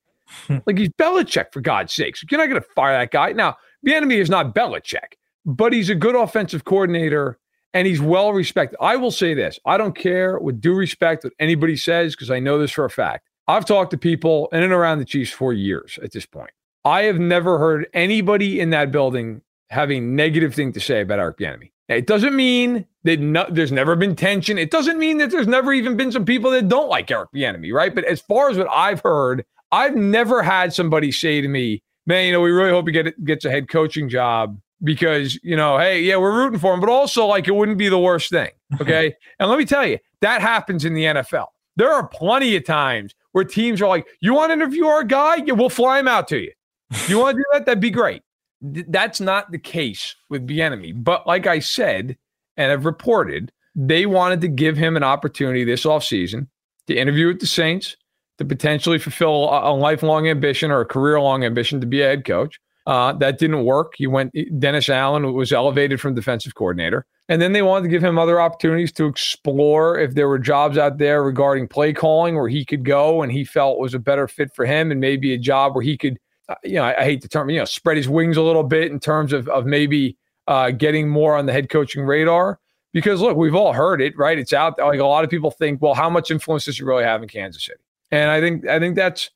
[0.46, 0.59] Hmm.
[0.66, 2.23] like he's Belichick for God's sakes.
[2.31, 3.33] You're not going to fire that guy.
[3.33, 5.14] Now, Bieniemy is not Belichick,
[5.46, 7.38] but he's a good offensive coordinator
[7.73, 8.77] and he's well respected.
[8.81, 12.40] I will say this: I don't care with due respect what anybody says because I
[12.40, 13.30] know this for a fact.
[13.48, 16.50] I've talked to people in and around the Chiefs for years at this point.
[16.85, 21.18] I have never heard anybody in that building have a negative thing to say about
[21.18, 21.70] Eric Bieniemy.
[21.88, 24.59] It doesn't mean that no, there's never been tension.
[24.59, 27.72] It doesn't mean that there's never even been some people that don't like Eric Bieniemy,
[27.72, 27.94] right?
[27.94, 32.26] But as far as what I've heard, I've never had somebody say to me, man,
[32.26, 35.79] you know, we really hope he get, gets a head coaching job because, you know,
[35.79, 38.50] hey, yeah, we're rooting for him, but also like it wouldn't be the worst thing.
[38.81, 39.12] Okay.
[39.40, 41.46] and let me tell you, that happens in the NFL.
[41.74, 45.37] There are plenty of times where teams are like, you want to interview our guy?
[45.37, 46.53] Yeah, we'll fly him out to you.
[47.09, 47.66] You want to do that?
[47.66, 48.23] That'd be great.
[48.61, 51.05] That's not the case with Bieniemy.
[51.05, 52.16] But like I said,
[52.57, 56.49] and I've reported, they wanted to give him an opportunity this offseason
[56.88, 57.97] to interview with the Saints,
[58.38, 62.07] to potentially fulfill a, a lifelong ambition or a career long ambition to be a
[62.07, 62.59] head coach.
[62.87, 63.93] Uh, that didn't work.
[63.97, 64.35] He went.
[64.59, 68.40] Dennis Allen was elevated from defensive coordinator, and then they wanted to give him other
[68.40, 72.85] opportunities to explore if there were jobs out there regarding play calling where he could
[72.85, 75.83] go and he felt was a better fit for him, and maybe a job where
[75.83, 78.37] he could, uh, you know, I, I, hate the term, you know, spread his wings
[78.37, 80.16] a little bit in terms of of maybe
[80.49, 82.59] uh, getting more on the head coaching radar.
[82.93, 84.37] Because look, we've all heard it, right?
[84.37, 84.87] It's out there.
[84.87, 87.29] Like a lot of people think, well, how much influence does he really have in
[87.29, 87.79] Kansas City?
[88.11, 89.31] And I think I think that's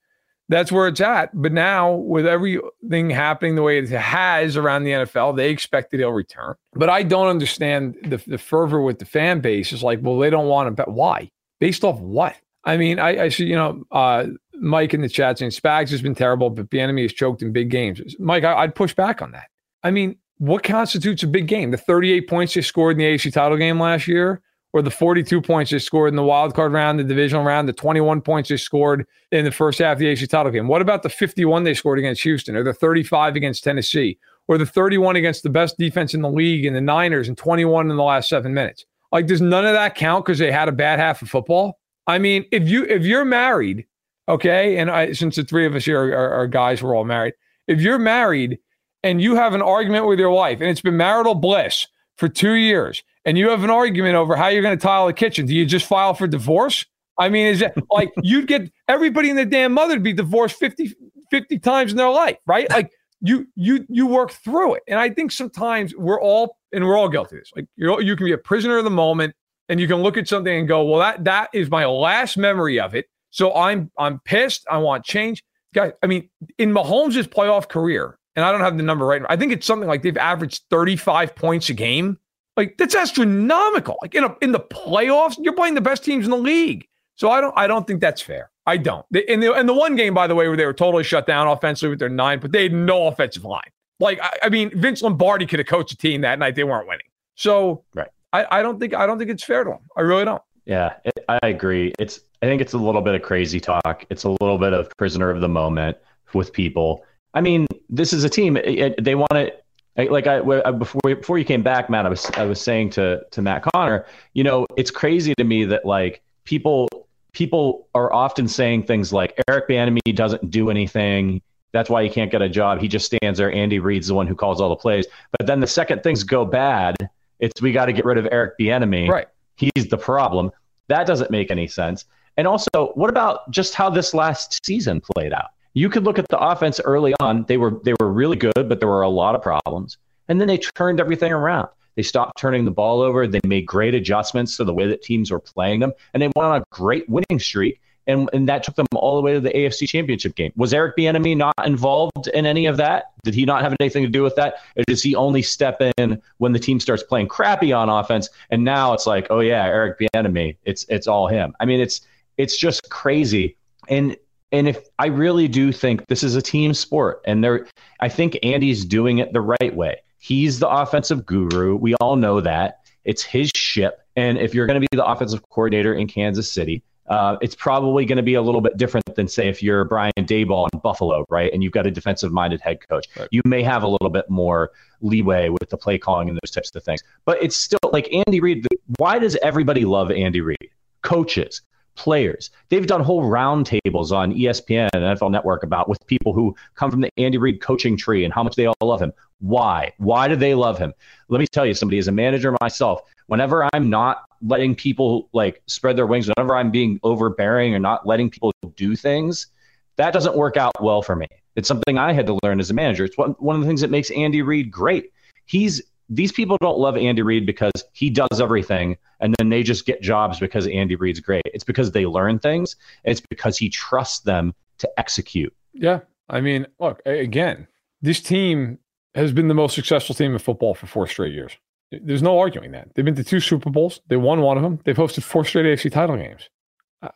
[0.48, 1.30] that's where it's at.
[1.35, 5.98] But now with everything happening the way it has around the NFL, they expect that
[5.98, 6.54] he'll return.
[6.74, 9.72] But I don't understand the, the fervor with the fan base.
[9.72, 10.74] It's like, well, they don't want him.
[10.74, 11.30] But why?
[11.61, 12.37] Based off what?
[12.64, 16.02] I mean, I, I see, you know, uh, Mike in the chat saying Spags has
[16.02, 18.00] been terrible, but Bieniemy has choked in big games.
[18.18, 19.48] Mike, I, I'd push back on that.
[19.83, 21.70] I mean, what constitutes a big game?
[21.70, 24.40] The 38 points they scored in the AFC title game last year,
[24.74, 27.72] or the 42 points they scored in the wild card round, the divisional round, the
[27.72, 30.66] 21 points they scored in the first half of the AFC title game?
[30.66, 34.66] What about the 51 they scored against Houston, or the 35 against Tennessee, or the
[34.66, 38.02] 31 against the best defense in the league in the Niners and 21 in the
[38.02, 38.84] last seven minutes?
[39.12, 41.78] Like, does none of that count because they had a bad half of football?
[42.08, 43.87] I mean, if you if you're married,
[44.28, 47.04] okay, and I, since the three of us here are, are, are guys, we're all
[47.04, 47.34] married.
[47.68, 48.58] If you're married
[49.04, 52.54] and you have an argument with your wife, and it's been marital bliss for two
[52.54, 55.54] years, and you have an argument over how you're going to tile the kitchen, do
[55.54, 56.84] you just file for divorce?
[57.18, 60.56] I mean, is it like you'd get everybody in the damn mother to be divorced
[60.56, 60.92] 50,
[61.30, 62.68] 50 times in their life, right?
[62.70, 64.82] Like you you you work through it.
[64.87, 67.50] And I think sometimes we're all and we're all guilty of this.
[67.56, 69.34] Like you you can be a prisoner of the moment
[69.68, 72.78] and you can look at something and go, well, that that is my last memory
[72.78, 73.06] of it.
[73.30, 74.66] So I'm I'm pissed.
[74.70, 75.42] I want change.
[75.74, 79.26] Guys, I mean, in Mahomes' playoff career, and I don't have the number right now.
[79.28, 82.18] I think it's something like they've averaged 35 points a game.
[82.56, 83.96] Like that's astronomical.
[84.02, 86.86] Like in a, in the playoffs, you're playing the best teams in the league.
[87.16, 88.50] So I don't I don't think that's fair.
[88.66, 89.04] I don't.
[89.28, 91.46] In the in the one game, by the way, where they were totally shut down
[91.46, 93.70] offensively with their nine, but they had no offensive line.
[94.00, 96.54] Like I, I mean, Vince Lombardi could have coached a team that night.
[96.54, 97.06] They weren't winning.
[97.34, 98.08] So right.
[98.32, 99.80] I, I don't think I don't think it's fair to him.
[99.96, 100.42] I really don't.
[100.64, 101.92] Yeah, it, I agree.
[101.98, 104.04] It's I think it's a little bit of crazy talk.
[104.10, 105.96] It's a little bit of prisoner of the moment
[106.32, 107.04] with people.
[107.34, 108.56] I mean, this is a team.
[108.56, 109.52] It, they want to
[109.96, 110.40] like I
[110.72, 112.07] before before you came back, Matt.
[112.07, 114.07] I was I was saying to to Matt Connor.
[114.33, 116.88] You know, it's crazy to me that like people
[117.33, 121.42] people are often saying things like Eric Bieniemy doesn't do anything.
[121.72, 122.80] That's why he can't get a job.
[122.80, 123.52] He just stands there.
[123.52, 125.07] Andy Reid's the one who calls all the plays.
[125.37, 126.96] But then the second things go bad,
[127.40, 129.09] it's we got to get rid of Eric Bieniemy.
[129.09, 129.26] Right.
[129.57, 130.50] He's the problem.
[130.88, 132.04] That doesn't make any sense.
[132.37, 135.50] And also, what about just how this last season played out?
[135.74, 137.44] You could look at the offense early on.
[137.44, 139.98] They were they were really good, but there were a lot of problems.
[140.28, 141.68] And then they turned everything around.
[141.96, 143.26] They stopped turning the ball over.
[143.26, 146.46] They made great adjustments to the way that teams were playing them, and they went
[146.46, 149.50] on a great winning streak and, and that took them all the way to the
[149.50, 150.52] AFC Championship game.
[150.56, 153.12] Was Eric Bieniemy not involved in any of that?
[153.24, 154.56] Did he not have anything to do with that?
[154.76, 158.28] Or does he only step in when the team starts playing crappy on offense?
[158.50, 161.54] And now it's like, oh yeah, Eric Bieniemy, it's it's all him.
[161.60, 162.02] I mean, it's
[162.37, 163.56] it's just crazy.
[163.88, 164.16] And
[164.54, 167.66] and if I really do think this is a team sport, and there,
[167.98, 169.96] I think Andy's doing it the right way.
[170.18, 171.74] He's the offensive guru.
[171.74, 174.00] We all know that it's his ship.
[174.16, 178.04] And if you're going to be the offensive coordinator in Kansas City, uh, it's probably
[178.04, 181.26] going to be a little bit different than say if you're Brian Daboll in Buffalo,
[181.28, 181.52] right?
[181.52, 183.08] And you've got a defensive minded head coach.
[183.18, 183.28] Right.
[183.32, 184.70] You may have a little bit more
[185.02, 187.02] leeway with the play calling and those types of things.
[187.24, 188.66] But it's still like Andy Reid.
[188.98, 190.70] Why does everybody love Andy Reid?
[191.02, 191.60] Coaches,
[191.94, 192.50] players.
[192.68, 197.00] They've done whole roundtables on ESPN and NFL Network about with people who come from
[197.00, 199.12] the Andy Reid coaching tree and how much they all love him.
[199.40, 199.92] Why?
[199.98, 200.92] Why do they love him?
[201.28, 205.62] Let me tell you, somebody as a manager myself, whenever I'm not letting people like
[205.66, 209.48] spread their wings, whenever I'm being overbearing or not letting people do things,
[209.96, 211.26] that doesn't work out well for me.
[211.57, 213.04] It's something I had to learn as a manager.
[213.04, 215.12] It's one, one of the things that makes Andy Reid great.
[215.46, 219.86] He's these people don't love Andy Reid because he does everything and then they just
[219.86, 221.42] get jobs because Andy Reid's great.
[221.46, 222.76] It's because they learn things.
[223.04, 225.54] It's because he trusts them to execute.
[225.72, 226.00] Yeah.
[226.28, 227.66] I mean, look, again,
[228.02, 228.78] this team
[229.14, 231.56] has been the most successful team in football for four straight years.
[231.90, 232.88] There's no arguing that.
[232.94, 234.00] They've been to two Super Bowls.
[234.08, 234.80] They won one of them.
[234.84, 236.48] They've hosted four straight AFC title games.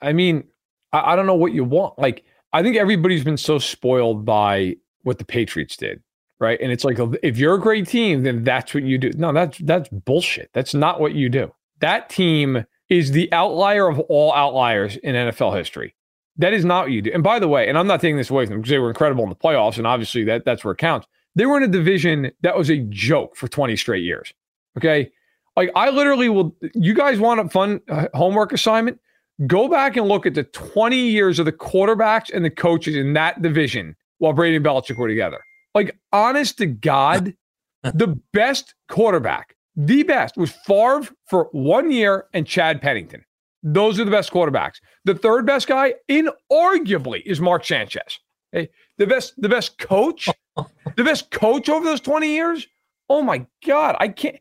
[0.03, 0.45] I mean,
[0.93, 1.99] I, I don't know what you want.
[1.99, 6.03] Like, I think everybody's been so spoiled by what the Patriots did,
[6.41, 6.59] right?
[6.61, 9.11] And it's like if you're a great team, then that's what you do.
[9.17, 10.51] No, that's that's bullshit.
[10.53, 11.53] That's not what you do.
[11.81, 15.95] That team is the outlier of all outliers in NFL history.
[16.37, 17.11] That is not what you do.
[17.13, 18.89] And by the way, and I'm not taking this away from them because they were
[18.89, 21.07] incredible in the playoffs, and obviously that that's where it counts.
[21.35, 24.33] They were in a division that was a joke for 20 straight years.
[24.77, 25.11] Okay.
[25.57, 29.01] Like I literally will, you guys want a fun uh, homework assignment?
[29.47, 33.13] Go back and look at the 20 years of the quarterbacks and the coaches in
[33.13, 35.39] that division while Brady and Belichick were together.
[35.75, 37.35] Like, honest to God,
[37.83, 43.25] the best quarterback, the best was Favre for one year and Chad Pennington.
[43.63, 44.77] Those are the best quarterbacks.
[45.05, 48.19] The third best guy, inarguably, is Mark Sanchez.
[48.55, 48.71] Okay?
[48.99, 50.29] The best, the best coach,
[50.97, 52.67] the best coach over those 20 years.
[53.09, 53.97] Oh my God.
[53.99, 54.39] I can't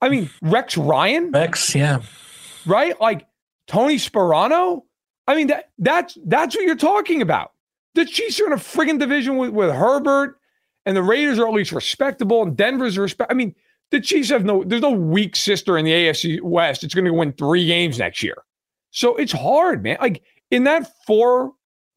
[0.00, 2.00] I mean, Rex Ryan, Rex, yeah.
[2.66, 2.98] right?
[3.00, 3.26] Like
[3.66, 4.82] Tony Sparano.
[5.26, 7.52] I mean, that that's that's what you're talking about.
[7.94, 10.38] The Chiefs are in a friggin' division with, with Herbert,
[10.86, 13.30] and the Raiders are at least respectable, and Denver's respect.
[13.30, 13.54] I mean,
[13.90, 14.64] the Chiefs have no.
[14.64, 16.84] There's no weak sister in the AFC West.
[16.84, 18.36] It's going to win three games next year,
[18.90, 19.98] so it's hard, man.
[20.00, 21.52] Like in that four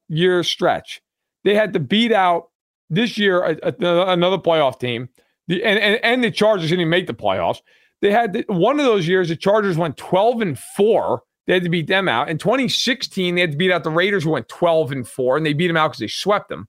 [0.10, 1.02] year stretch,
[1.44, 2.50] they had to beat out
[2.90, 5.10] this year a, a, another playoff team.
[5.48, 7.60] The, and, and and the Chargers didn't make the playoffs.
[8.02, 11.24] They had the, one of those years the Chargers went 12 and 4.
[11.48, 12.30] They had to beat them out.
[12.30, 15.46] In 2016, they had to beat out the Raiders who went 12 and 4 and
[15.46, 16.68] they beat them out because they swept them.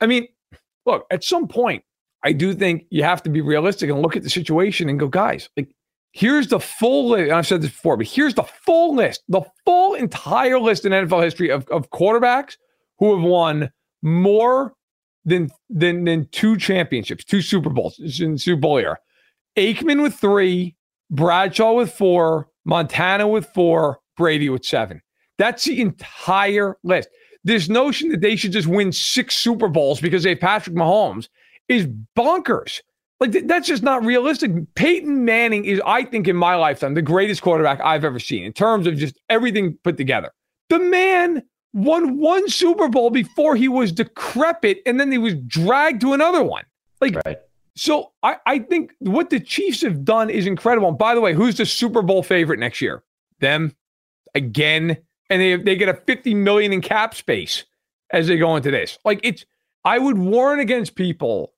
[0.00, 0.28] I mean,
[0.88, 1.84] look, at some point,
[2.24, 5.06] I do think you have to be realistic and look at the situation and go,
[5.06, 5.68] guys, like
[6.12, 7.32] here's the full list.
[7.32, 11.22] I've said this before, but here's the full list, the full entire list in NFL
[11.22, 12.56] history of, of quarterbacks
[12.98, 13.70] who have won
[14.02, 14.74] more
[15.24, 18.98] than than than two championships, two Super Bowls in Super Bowl era.
[19.56, 20.74] Aikman with three,
[21.10, 25.02] Bradshaw with four, Montana with four, Brady with seven.
[25.36, 27.08] That's the entire list.
[27.48, 31.28] This notion that they should just win six Super Bowls because they have Patrick Mahomes
[31.66, 32.80] is bonkers.
[33.20, 34.52] Like that's just not realistic.
[34.74, 38.52] Peyton Manning is, I think, in my lifetime, the greatest quarterback I've ever seen in
[38.52, 40.30] terms of just everything put together.
[40.68, 46.02] The man won one Super Bowl before he was decrepit, and then he was dragged
[46.02, 46.64] to another one.
[47.00, 47.38] Like, right.
[47.76, 50.88] so I, I think what the Chiefs have done is incredible.
[50.88, 53.02] And by the way, who's the Super Bowl favorite next year?
[53.40, 53.74] Them
[54.34, 54.98] again,
[55.30, 57.64] and they they get a fifty million in cap space
[58.10, 58.98] as they go into this.
[59.04, 59.44] Like it's,
[59.84, 61.52] I would warn against people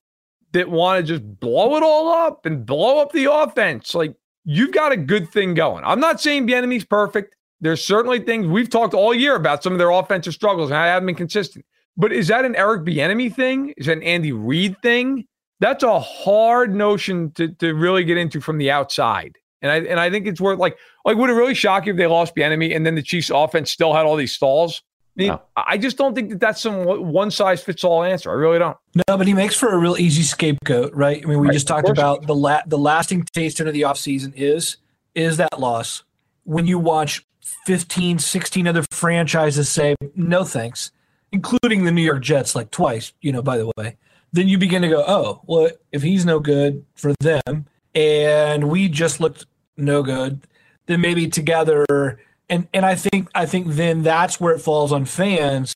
[0.51, 3.95] that want to just blow it all up and blow up the offense.
[3.95, 5.83] Like you've got a good thing going.
[5.85, 7.35] I'm not saying Bieniemy's perfect.
[7.61, 10.87] There's certainly things we've talked all year about some of their offensive struggles, and I
[10.87, 11.65] haven't been consistent.
[11.95, 13.73] But is that an Eric Bieniemy thing?
[13.77, 15.27] Is that an Andy Reid thing?
[15.59, 19.37] That's a hard notion to to really get into from the outside.
[19.61, 21.97] And I and I think it's worth like like would it really shock you if
[21.97, 24.81] they lost Bieniemy and then the Chiefs offense still had all these stalls?
[25.17, 25.41] I, mean, no.
[25.57, 28.31] I just don't think that that's some one size fits all answer.
[28.31, 28.77] I really don't.
[28.95, 31.21] No, but he makes for a real easy scapegoat, right?
[31.21, 34.33] I mean, we right, just talked about the la- the lasting taste into the offseason
[34.35, 34.77] is
[35.13, 36.03] is that loss.
[36.43, 37.25] When you watch
[37.65, 40.91] 15, 16 other franchises say, no thanks,
[41.31, 43.97] including the New York Jets, like twice, you know, by the way,
[44.33, 48.87] then you begin to go, oh, well, if he's no good for them and we
[48.87, 49.45] just looked
[49.77, 50.41] no good,
[50.85, 55.05] then maybe together and and I think I think then that's where it falls on
[55.05, 55.73] fans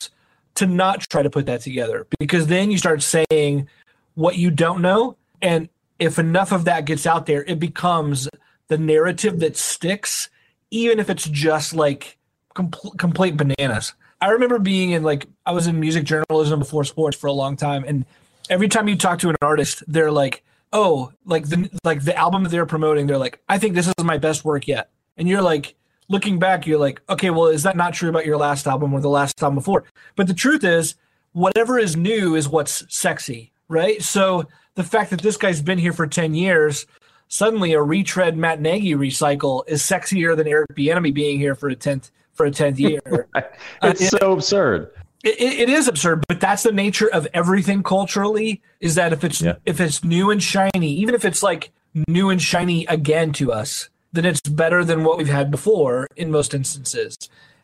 [0.55, 3.67] to not try to put that together because then you start saying
[4.15, 8.29] what you don't know and if enough of that gets out there it becomes
[8.67, 10.29] the narrative that sticks
[10.71, 12.17] even if it's just like
[12.55, 13.93] compl- complete bananas.
[14.21, 17.55] I remember being in like I was in music journalism before sports for a long
[17.55, 18.05] time, and
[18.49, 20.43] every time you talk to an artist, they're like,
[20.75, 23.93] "Oh, like the like the album that they're promoting, they're like, I think this is
[24.03, 25.75] my best work yet," and you're like.
[26.07, 29.01] Looking back, you're like, okay, well, is that not true about your last album or
[29.01, 29.85] the last album before?
[30.15, 30.93] But the truth is,
[31.31, 33.99] whatever is new is what's sexy, right?
[34.03, 36.85] So the fact that this guy's been here for 10 years
[37.27, 41.75] suddenly a retread Matt Nagy recycle is sexier than Eric Bieniemy being here for a
[41.75, 43.27] tenth for a tenth year.
[43.83, 44.91] it's uh, so absurd.
[45.25, 48.61] It, it is absurd, but that's the nature of everything culturally.
[48.79, 49.55] Is that if it's yeah.
[49.65, 51.71] if it's new and shiny, even if it's like
[52.07, 56.29] new and shiny again to us, then it's better than what we've had before in
[56.29, 57.17] most instances.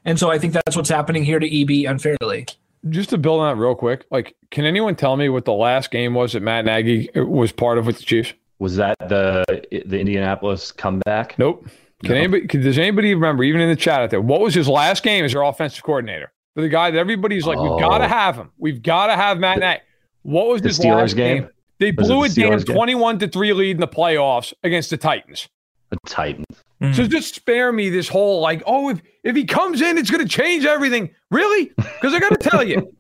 [0.06, 2.48] And so I think that's what's happening here to EB unfairly.
[2.90, 5.92] Just to build on that real quick, like, can anyone tell me what the last
[5.92, 8.34] game was that Matt Nagy uh, was part of with the Chiefs?
[8.58, 9.46] Was that the
[9.86, 11.38] the Indianapolis comeback?
[11.38, 11.68] Nope.
[12.04, 12.18] Can no.
[12.18, 12.48] anybody?
[12.48, 13.44] Can, does anybody remember?
[13.44, 16.32] Even in the chat out there, what was his last game as their offensive coordinator?
[16.56, 17.72] For the guy that everybody's like, oh.
[17.72, 18.52] we've got to have him.
[18.58, 19.82] We've got to have Matt Nagy.
[20.24, 21.44] What was the his Steelers last game?
[21.44, 21.50] game?
[21.80, 24.98] They was blew a the damn twenty-one to three lead in the playoffs against the
[24.98, 25.50] Titans.
[25.90, 26.46] The Titans.
[26.82, 26.96] Mm.
[26.96, 30.24] So just spare me this whole like, oh, if if he comes in, it's going
[30.26, 31.10] to change everything.
[31.32, 31.72] Really?
[31.78, 32.94] Because I got to tell you,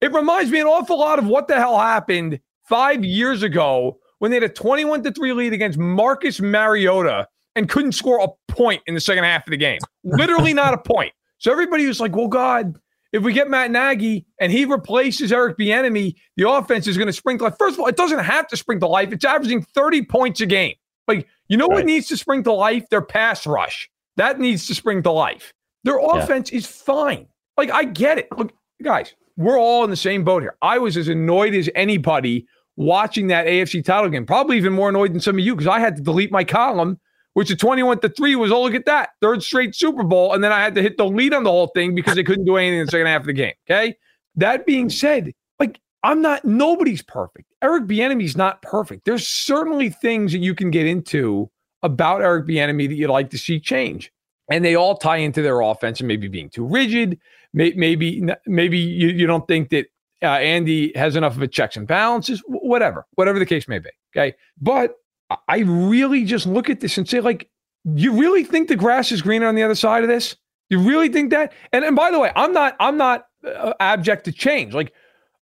[0.00, 4.30] it reminds me an awful lot of what the hell happened five years ago when
[4.30, 8.82] they had a 21 to 3 lead against Marcus Mariota and couldn't score a point
[8.86, 9.80] in the second half of the game.
[10.04, 11.12] Literally not a point.
[11.38, 12.76] So everybody was like, well, God,
[13.12, 17.12] if we get Matt Nagy and he replaces Eric Bieniemy, the offense is going to
[17.12, 17.54] spring to life.
[17.58, 19.12] First of all, it doesn't have to spring to life.
[19.12, 20.74] It's averaging 30 points a game.
[21.06, 21.76] Like, you know right.
[21.76, 22.84] what needs to spring to life?
[22.90, 23.90] Their pass rush.
[24.16, 25.52] That needs to spring to life.
[25.84, 26.58] Their offense yeah.
[26.58, 27.26] is fine.
[27.56, 28.28] Like, I get it.
[28.36, 30.56] Look, guys, we're all in the same boat here.
[30.62, 34.24] I was as annoyed as anybody watching that AFC title game.
[34.24, 36.98] Probably even more annoyed than some of you because I had to delete my column,
[37.34, 39.10] which at 21 to 3 was, oh, look at that.
[39.20, 40.34] Third straight Super Bowl.
[40.34, 42.44] And then I had to hit the lead on the whole thing because they couldn't
[42.44, 43.54] do anything in the second half of the game.
[43.70, 43.96] Okay.
[44.36, 47.52] That being said, like, I'm not, nobody's perfect.
[47.62, 49.04] Eric Bieniemy's not perfect.
[49.04, 51.50] There's certainly things that you can get into
[51.82, 54.12] about Eric Bieniemy that you'd like to see change?
[54.50, 57.18] And they all tie into their offense and maybe being too rigid.
[57.52, 59.86] Maybe maybe you, you don't think that
[60.22, 62.42] uh, Andy has enough of a checks and balances.
[62.46, 63.90] Whatever, whatever the case may be.
[64.14, 64.96] Okay, but
[65.48, 67.48] I really just look at this and say, like,
[67.84, 70.36] you really think the grass is greener on the other side of this?
[70.70, 71.52] You really think that?
[71.72, 74.72] And and by the way, I'm not I'm not uh, abject to change.
[74.72, 74.92] Like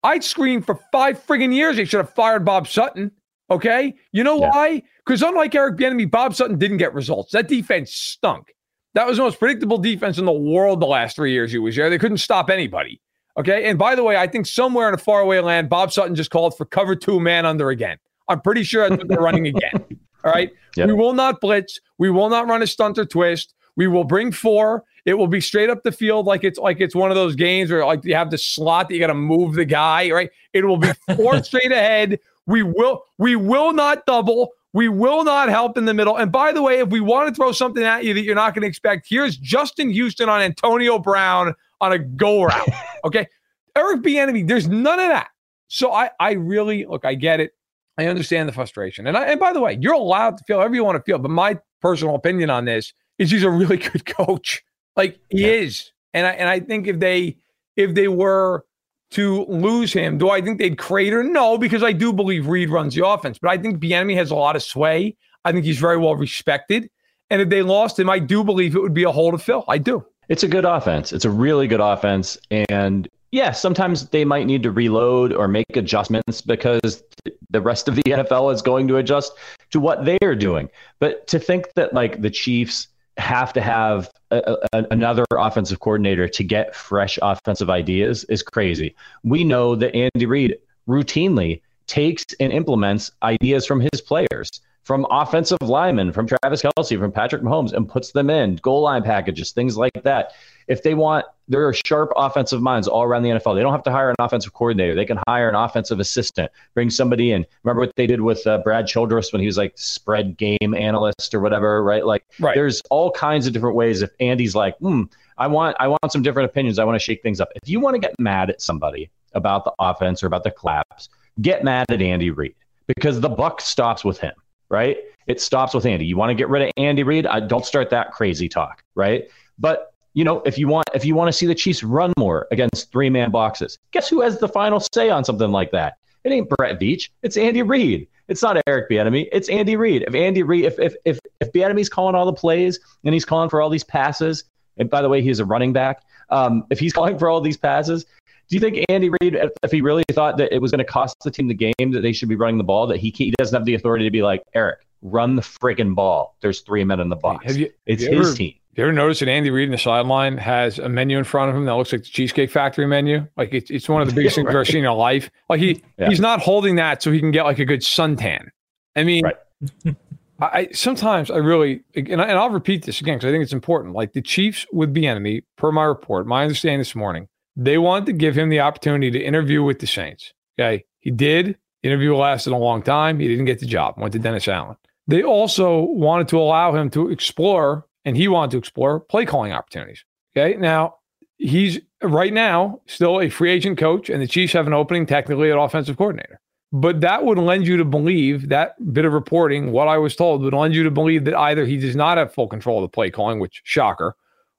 [0.04, 3.12] I screamed for five friggin' years they should have fired Bob Sutton.
[3.50, 4.50] Okay, you know yeah.
[4.50, 4.84] why?
[5.06, 7.32] Because unlike Eric Bieniemy, Bob Sutton didn't get results.
[7.32, 8.54] That defense stunk.
[8.96, 11.76] That was the most predictable defense in the world the last three years he was
[11.76, 11.90] there.
[11.90, 13.02] They couldn't stop anybody.
[13.38, 16.30] Okay, and by the way, I think somewhere in a faraway land, Bob Sutton just
[16.30, 17.98] called for cover two man under again.
[18.28, 19.86] I'm pretty sure that's what they're running again.
[20.24, 20.52] All right.
[20.76, 20.88] Yep.
[20.88, 21.80] We will not blitz.
[22.00, 23.54] We will not run a stunt or twist.
[23.76, 24.84] We will bring four.
[25.06, 27.70] It will be straight up the field like it's like it's one of those games
[27.70, 30.32] where like you have the slot that you got to move the guy, right?
[30.52, 32.20] It will be four straight ahead.
[32.48, 34.54] We will we will not double.
[34.74, 36.18] We will not help in the middle.
[36.18, 38.56] And by the way, if we want to throw something at you that you're not
[38.56, 42.70] going to expect, here's Justin Houston on Antonio Brown on a go route.
[43.06, 43.28] Okay.
[43.76, 45.30] Eric Bieniemy, there's none of that.
[45.68, 47.54] So I I really look, I get it.
[47.98, 49.08] I understand the frustration.
[49.08, 51.20] And I, and by the way, you're allowed to feel however you want to feel.
[51.20, 54.64] But my personal opinion on this is he's a really good coach.
[54.96, 55.54] Like he yeah.
[55.54, 55.92] is.
[56.14, 57.38] And I and I think if they
[57.76, 58.66] if they were
[59.12, 61.24] to lose him, do I think they'd crater?
[61.24, 63.38] No, because I do believe Reid runs the offense.
[63.40, 65.16] But I think Bieniemy has a lot of sway.
[65.46, 66.90] I think he's very well respected.
[67.30, 69.66] And if they lost him, I do believe it would be a hole to fill.
[69.68, 70.06] I do.
[70.30, 71.12] It's a good offense.
[71.12, 72.38] It's a really good offense.
[72.50, 77.04] And yeah, sometimes they might need to reload or make adjustments because
[77.50, 79.34] the rest of the NFL is going to adjust
[79.72, 80.70] to what they are doing.
[81.00, 86.28] But to think that like the Chiefs have to have a, a, another offensive coordinator
[86.28, 88.96] to get fresh offensive ideas is crazy.
[89.24, 95.62] We know that Andy Reid routinely takes and implements ideas from his players from offensive
[95.62, 99.78] linemen, from Travis Kelce, from Patrick Mahomes, and puts them in goal line packages, things
[99.78, 100.34] like that.
[100.68, 103.56] If they want, there are sharp offensive minds all around the NFL.
[103.56, 104.96] They don't have to hire an offensive coordinator.
[104.96, 107.46] They can hire an offensive assistant, bring somebody in.
[107.64, 111.34] Remember what they did with uh, Brad Childress when he was like spread game analyst
[111.34, 112.06] or whatever, right?
[112.06, 112.56] Like, right.
[112.56, 114.02] there's all kinds of different ways.
[114.02, 115.04] If Andy's like, hmm,
[115.38, 116.80] I want, I want some different opinions.
[116.80, 117.50] I want to shake things up.
[117.56, 121.10] If you want to get mad at somebody about the offense or about the collapse,
[121.42, 122.56] get mad at Andy Reid
[122.88, 124.34] because the buck stops with him
[124.74, 124.98] right?
[125.28, 126.06] It stops with Andy.
[126.06, 127.28] You want to get rid of Andy Reid?
[127.28, 129.30] I don't start that crazy talk, right?
[129.60, 132.48] But you know, if you want if you want to see the Chiefs run more
[132.52, 135.98] against three man boxes, guess who has the final say on something like that?
[136.24, 137.10] It ain't Brett Veach.
[137.22, 138.08] It's Andy Reid.
[138.30, 139.28] It's not Eric Bieniemy.
[139.32, 140.06] It's Andy Reid.
[140.08, 143.50] If Andy Reid, if if if if Bieniemy's calling all the plays and he's calling
[143.50, 144.46] for all these passes,
[144.78, 146.04] and by the way, he's a running back.
[146.30, 148.06] Um, if he's calling for all these passes,
[148.50, 151.18] do you think Andy Reid, if he really thought that it was going to cost
[151.24, 153.56] the team the game, that they should be running the ball, that he, he doesn't
[153.56, 156.36] have the authority to be like, Eric, run the friggin' ball.
[156.42, 157.46] There's three men in the box.
[157.46, 158.54] Have you, it's you his ever, team.
[158.76, 161.56] You ever notice that Andy Reid in the sideline has a menu in front of
[161.56, 163.28] him that looks like the Cheesecake Factory menu?
[163.38, 164.56] Like it's, it's one of the biggest things right.
[164.56, 165.30] I've seen in your life.
[165.48, 166.10] Like he yeah.
[166.10, 168.48] he's not holding that so he can get like a good suntan.
[168.96, 169.96] I mean, right.
[170.40, 173.54] I sometimes I really and, I, and I'll repeat this again because I think it's
[173.54, 173.94] important.
[173.94, 178.14] Like the Chiefs with Bieniemy, per my report, my understanding this morning, they wanted to
[178.14, 180.34] give him the opportunity to interview with the Saints.
[180.60, 180.84] Okay.
[181.00, 181.58] He did.
[181.84, 183.20] The interview lasted a long time.
[183.20, 183.96] He didn't get the job.
[183.98, 184.78] Went to Dennis Allen.
[185.08, 189.52] They also wanted to allow him to explore, and he wanted to explore play calling
[189.52, 190.04] opportunities.
[190.36, 190.58] Okay.
[190.58, 190.96] Now,
[191.38, 195.52] he's right now still a free agent coach, and the Chiefs have an opening technically
[195.52, 196.40] at offensive coordinator.
[196.72, 200.42] But that would lend you to believe that bit of reporting, what I was told,
[200.42, 202.90] would lend you to believe that either he does not have full control of the
[202.90, 204.16] play calling, which shocker,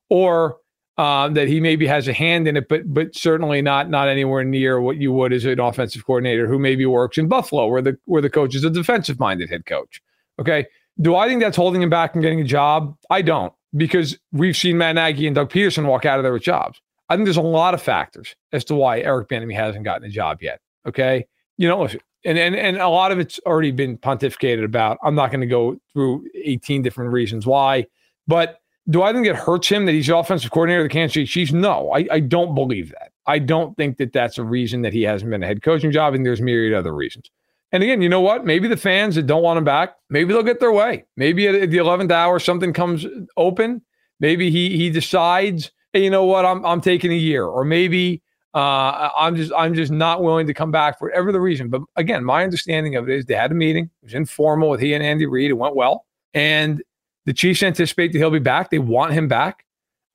[0.09, 0.59] or
[0.97, 4.45] uh, that he maybe has a hand in it, but but certainly not not anywhere
[4.45, 7.99] near what you would as an offensive coordinator who maybe works in Buffalo, where the
[8.05, 10.01] where the coach is a defensive minded head coach.
[10.39, 10.67] Okay,
[11.01, 12.97] do I think that's holding him back from getting a job?
[13.11, 16.43] I don't, because we've seen Matt Nagy and Doug Pederson walk out of there with
[16.43, 16.81] jobs.
[17.09, 20.11] I think there's a lot of factors as to why Eric Bieniemy hasn't gotten a
[20.11, 20.61] job yet.
[20.87, 21.27] Okay,
[21.57, 21.85] you know,
[22.25, 24.99] and and and a lot of it's already been pontificated about.
[25.03, 27.87] I'm not going to go through 18 different reasons why,
[28.27, 31.15] but do I think it hurts him that he's the offensive coordinator of the Kansas
[31.15, 31.53] City Chiefs?
[31.53, 33.13] No, I, I don't believe that.
[33.27, 36.15] I don't think that that's a reason that he hasn't been a head coaching job,
[36.15, 37.31] and there's myriad other reasons.
[37.73, 38.45] And again, you know what?
[38.45, 41.05] Maybe the fans that don't want him back, maybe they'll get their way.
[41.17, 43.05] Maybe at the 11th hour, something comes
[43.37, 43.83] open.
[44.21, 46.45] Maybe he he decides, hey, you know what?
[46.45, 48.23] I'm I'm taking a year, or maybe
[48.55, 51.69] uh, I'm just I'm just not willing to come back for whatever the reason.
[51.69, 53.91] But again, my understanding of it is they had a meeting.
[54.03, 55.51] It was informal with he and Andy Reid.
[55.51, 56.81] It went well, and
[57.27, 58.71] the Chiefs anticipate that he'll be back.
[58.71, 59.65] They want him back.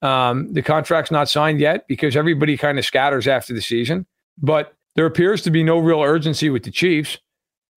[0.02, 4.06] Um, the contract's not signed yet because everybody kind of scatters after the season.
[4.38, 7.18] But there appears to be no real urgency with the Chiefs.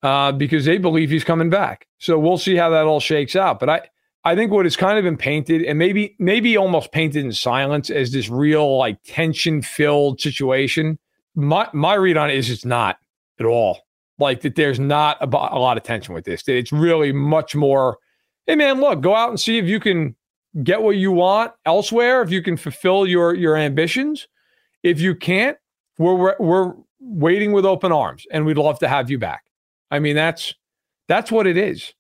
[0.04, 1.88] Uh, because they believe he's coming back.
[1.98, 3.60] So we'll see how that all shakes out.
[3.60, 3.82] But I,
[4.26, 7.90] I think what has kind of been painted and maybe maybe almost painted in silence
[7.90, 11.00] as this real like tension filled situation.
[11.36, 12.98] My my read on it is it's not
[13.40, 13.80] at all.
[14.20, 16.44] Like that there's not a, a lot of tension with this.
[16.44, 17.98] That it's really much more,
[18.46, 20.16] hey man, look, go out and see if you can
[20.64, 24.28] get what you want elsewhere, if you can fulfill your your ambitions.
[24.84, 25.58] If you can't,
[25.98, 29.44] we're we're waiting with open arms and we'd love to have you back.
[29.92, 30.54] I mean, that's
[31.08, 31.94] that's what it is.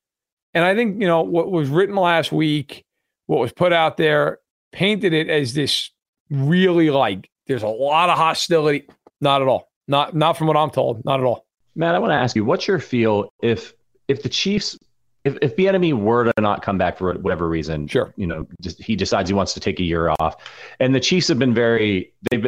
[0.53, 2.85] And I think, you know, what was written last week,
[3.25, 4.39] what was put out there,
[4.71, 5.89] painted it as this
[6.29, 8.87] really like there's a lot of hostility.
[9.21, 9.69] Not at all.
[9.87, 11.03] Not not from what I'm told.
[11.05, 11.45] Not at all.
[11.75, 13.73] Matt, I want to ask you, what's your feel if
[14.07, 14.77] if the Chiefs
[15.23, 18.81] if if Bieniemy were to not come back for whatever reason, sure, you know, just,
[18.81, 20.35] he decides he wants to take a year off,
[20.79, 22.43] and the Chiefs have been very they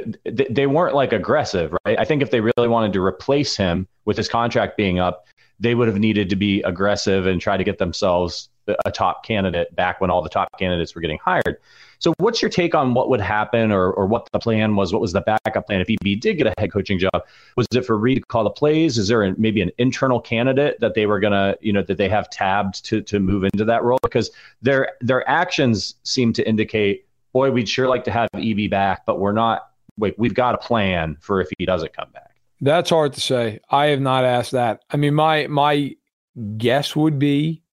[0.50, 1.98] they weren't like aggressive, right?
[1.98, 5.26] I think if they really wanted to replace him with his contract being up,
[5.60, 8.50] they would have needed to be aggressive and try to get themselves
[8.86, 11.58] a top candidate back when all the top candidates were getting hired.
[12.06, 14.94] So, what's your take on what would happen or, or what the plan was?
[14.94, 17.26] What was the backup plan if EB did get a head coaching job?
[17.58, 19.00] Was it for Reid to call the plays?
[19.00, 22.08] Is there maybe an internal candidate that they were going to, you know, that they
[22.08, 23.98] have tabbed to, to move into that role?
[24.04, 24.30] Because
[24.62, 29.20] their, their actions seem to indicate, boy, we'd sure like to have EB back, but
[29.20, 32.36] we're not, wait, we've got a plan for if he doesn't come back.
[32.62, 33.62] That's hard to say.
[33.72, 34.84] I have not asked that.
[34.92, 35.96] I mean, my my
[36.58, 37.64] guess would be,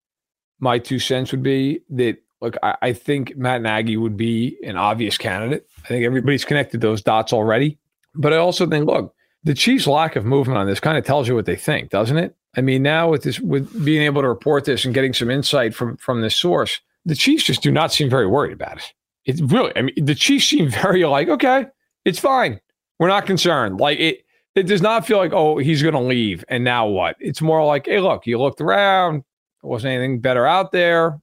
[0.58, 4.76] my two cents would be that look, I, I think Matt Nagy would be an
[4.76, 5.66] obvious candidate.
[5.84, 7.78] I think everybody's connected those dots already.
[8.14, 9.14] But I also think, look,
[9.44, 12.18] the Chiefs' lack of movement on this kind of tells you what they think, doesn't
[12.18, 12.36] it?
[12.54, 15.74] I mean, now with this, with being able to report this and getting some insight
[15.74, 18.92] from from this source, the Chiefs just do not seem very worried about it.
[19.24, 21.66] It's really, I mean, the Chiefs seem very like, okay,
[22.04, 22.60] it's fine.
[22.98, 23.80] We're not concerned.
[23.80, 24.24] Like it,
[24.54, 26.44] it does not feel like, oh, he's going to leave.
[26.48, 27.16] And now what?
[27.20, 29.24] It's more like, hey, look, you looked around.
[29.62, 31.21] There wasn't anything better out there,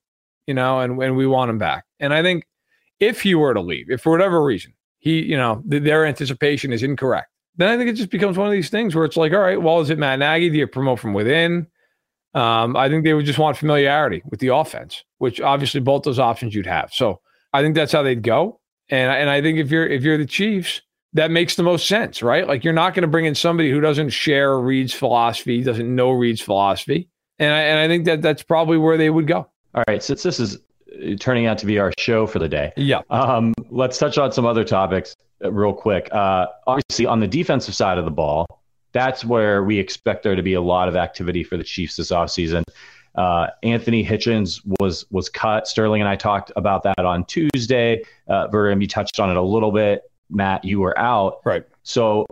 [0.50, 1.86] you know, and, and we want him back.
[2.00, 2.44] And I think
[3.00, 6.74] if he were to leave, if for whatever reason, he, you know, th- their anticipation
[6.74, 9.32] is incorrect, then I think it just becomes one of these things where it's like,
[9.32, 10.50] all right, well, is it Matt Nagy?
[10.50, 11.68] Do you promote from within?
[12.34, 16.18] Um, I think they would just want familiarity with the offense, which obviously both those
[16.18, 16.92] options you'd have.
[16.92, 17.22] So
[17.54, 18.60] I think that's how they'd go.
[18.90, 20.82] And and I think if you're if you're the Chiefs,
[21.14, 22.48] that makes the most sense, right?
[22.48, 26.10] Like you're not going to bring in somebody who doesn't share Reid's philosophy, doesn't know
[26.10, 29.48] Reid's philosophy, and I, and I think that that's probably where they would go.
[29.76, 32.74] All right, since this is uh, turning out to be our show for the day,
[32.76, 36.10] yeah, um, let's touch on some other topics uh, real quick.
[36.12, 38.46] Uh, obviously, on the defensive side of the ball,
[38.92, 42.12] that's where we expect there to be a lot of activity for the Chiefs this
[42.12, 42.64] offseason.
[43.16, 45.68] Uh, Anthony Hitchens was was cut.
[45.68, 48.04] Sterling and I talked about that on Tuesday.
[48.28, 50.10] Uh, Verderame, you touched on it a little bit.
[50.30, 51.42] Matt, you were out.
[51.44, 51.64] Right.
[51.84, 52.26] So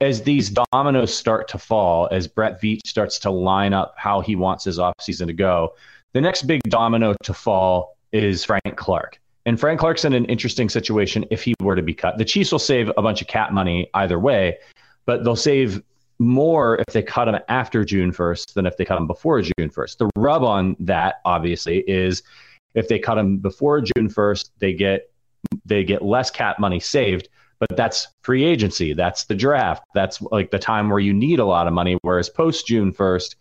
[0.00, 4.36] as these dominoes start to fall, as Brett Veach starts to line up how he
[4.36, 5.74] wants his offseason to go,
[6.14, 9.20] the next big domino to fall is Frank Clark.
[9.46, 12.16] And Frank Clark's in an interesting situation if he were to be cut.
[12.16, 14.56] The Chiefs will save a bunch of cap money either way,
[15.04, 15.82] but they'll save
[16.18, 19.52] more if they cut him after June 1st than if they cut him before June
[19.68, 19.98] 1st.
[19.98, 22.22] The rub on that, obviously, is
[22.74, 25.10] if they cut him before June 1st, they get
[25.66, 27.28] they get less cap money saved
[27.60, 28.92] but that's free agency.
[28.92, 29.84] That's the draft.
[29.94, 31.96] That's like the time where you need a lot of money.
[32.02, 33.36] Whereas post June 1st,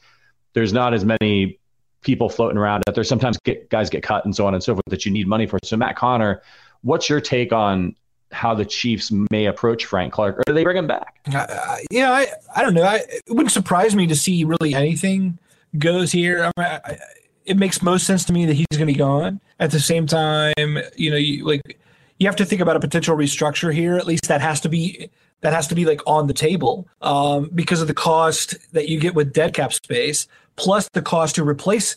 [0.54, 1.60] there's not as many
[2.04, 3.04] people floating around out there.
[3.04, 5.46] Sometimes get, guys get cut and so on and so forth that you need money
[5.46, 5.60] for.
[5.64, 6.42] So, Matt Connor,
[6.82, 7.96] what's your take on
[8.32, 11.20] how the Chiefs may approach Frank Clark, or do they bring him back?
[11.34, 12.84] Uh, yeah, I, I don't know.
[12.84, 15.38] I, it wouldn't surprise me to see really anything
[15.78, 16.44] goes here.
[16.44, 16.98] I mean, I,
[17.46, 19.40] it makes most sense to me that he's going to be gone.
[19.60, 21.80] At the same time, you know, you like
[22.20, 23.96] you have to think about a potential restructure here.
[23.98, 25.10] At least that has to be
[25.42, 29.00] that has to be like on the table um, because of the cost that you
[29.00, 31.96] get with dead cap space, plus the cost to replace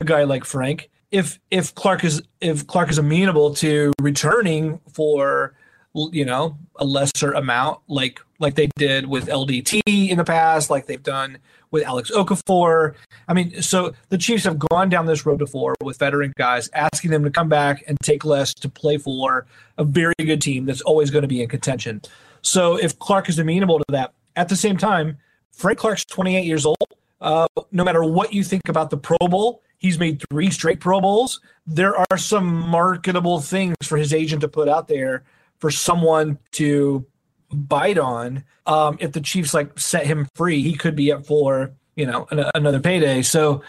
[0.00, 0.90] a guy like Frank.
[1.10, 5.54] If if Clark is if Clark is amenable to returning for
[5.94, 10.86] you know a lesser amount, like like they did with LDT in the past, like
[10.86, 11.38] they've done
[11.70, 12.94] with Alex Okafor.
[13.28, 17.10] I mean, so the Chiefs have gone down this road before with veteran guys, asking
[17.10, 19.46] them to come back and take less to play for
[19.78, 22.02] a very good team that's always going to be in contention.
[22.42, 25.18] So if Clark is amenable to that, at the same time,
[25.52, 26.76] Frank Clark's 28 years old.
[27.20, 31.00] Uh, no matter what you think about the Pro Bowl, he's made three straight Pro
[31.00, 31.40] Bowls.
[31.66, 35.24] There are some marketable things for his agent to put out there
[35.58, 37.06] for someone to
[37.50, 38.44] bite on.
[38.66, 42.26] Um, if the Chiefs like set him free, he could be up for you know
[42.30, 43.22] an, another payday.
[43.22, 43.62] So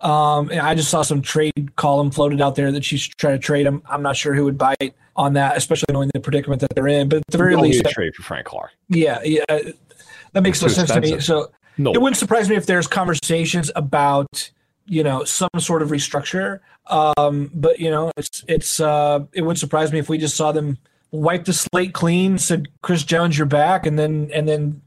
[0.00, 3.66] um, I just saw some trade column floated out there that she's trying to trade
[3.66, 3.82] him.
[3.88, 7.08] I'm not sure who would bite on that, especially knowing the predicament that they're in.
[7.08, 8.70] But at the very least, trade for Frank Clark.
[8.88, 11.20] Yeah, yeah, that makes no sense to me.
[11.20, 11.92] So No.
[11.92, 14.50] It wouldn't surprise me if there's conversations about
[14.86, 16.60] you know some sort of restructure.
[16.86, 20.52] Um, but you know, it's it's uh, it wouldn't surprise me if we just saw
[20.52, 20.78] them
[21.10, 24.82] wipe the slate clean, said Chris Jones, you're back, and then and then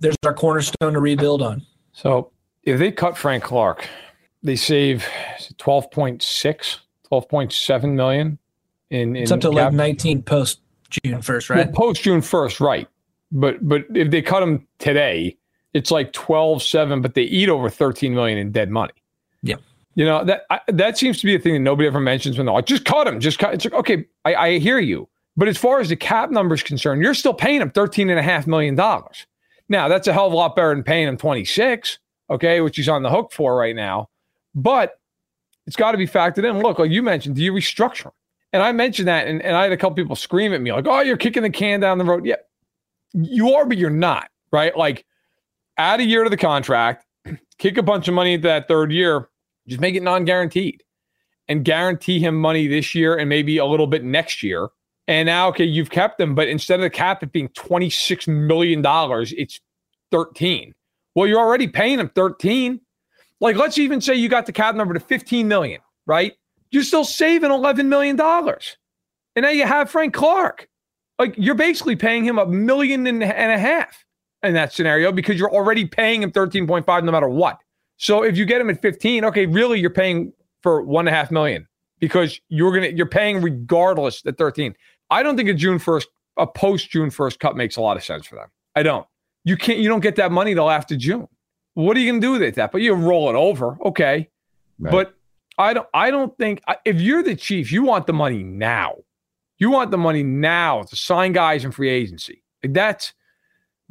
[0.00, 1.62] there's our cornerstone to rebuild on.
[1.92, 2.30] So
[2.62, 3.86] if they cut Frank Clark,
[4.42, 5.06] they save
[5.58, 6.78] 12.6,
[7.10, 8.38] 12.7 million
[8.90, 11.66] in, in It's up to cap- like 19 post June 1st, right?
[11.66, 12.88] Well, post June first, right?
[13.30, 15.36] But but if they cut him today,
[15.74, 18.92] it's like 12, 7, but they eat over 13 million in dead money.
[19.42, 19.56] Yeah.
[19.94, 22.46] You know, that I, that seems to be a thing that nobody ever mentions when
[22.46, 23.54] they're like, just cut him, just cut.
[23.54, 25.08] It's like, okay, I, I hear you.
[25.36, 28.74] But as far as the cap number is concerned, you're still paying him $13.5 million.
[29.68, 31.98] Now, that's a hell of a lot better than paying him 26,
[32.30, 34.10] okay, which he's on the hook for right now.
[34.54, 34.98] But
[35.66, 36.60] it's got to be factored in.
[36.60, 38.12] Look, like you mentioned, do you restructure him?
[38.52, 40.86] And I mentioned that, and, and I had a couple people scream at me, like,
[40.86, 42.26] oh, you're kicking the can down the road.
[42.26, 42.36] Yeah,
[43.14, 44.76] you are, but you're not, right?
[44.76, 45.06] Like,
[45.78, 47.04] add a year to the contract,
[47.58, 49.28] kick a bunch of money into that third year,
[49.66, 50.82] just make it non guaranteed
[51.48, 54.68] and guarantee him money this year and maybe a little bit next year.
[55.08, 58.82] And now, okay, you've kept him, but instead of the cap it being $26 million,
[59.36, 59.60] it's
[60.12, 60.74] 13.
[61.14, 62.80] Well, you're already paying him 13.
[63.40, 66.34] Like, let's even say you got the cap number to 15 million, right?
[66.70, 68.18] You're still saving $11 million.
[68.20, 70.68] And now you have Frank Clark.
[71.18, 74.04] Like, you're basically paying him a million and a half
[74.42, 77.58] in that scenario because you're already paying him 13.5 no matter what.
[77.96, 80.32] So if you get him at 15, okay, really you're paying
[80.62, 81.66] for one and a half million
[82.00, 84.74] because you're gonna you're paying regardless at 13.
[85.10, 86.06] I don't think a June 1st,
[86.38, 88.48] a post June 1st cut makes a lot of sense for them.
[88.74, 89.06] I don't.
[89.44, 91.28] You can't you don't get that money till after June.
[91.74, 92.54] What are you gonna do with it?
[92.56, 94.28] That but you roll it over, okay.
[94.78, 94.90] Right.
[94.90, 95.14] But
[95.58, 98.96] I don't I don't think if you're the chief, you want the money now.
[99.58, 102.42] You want the money now to sign guys in free agency.
[102.64, 103.12] Like that's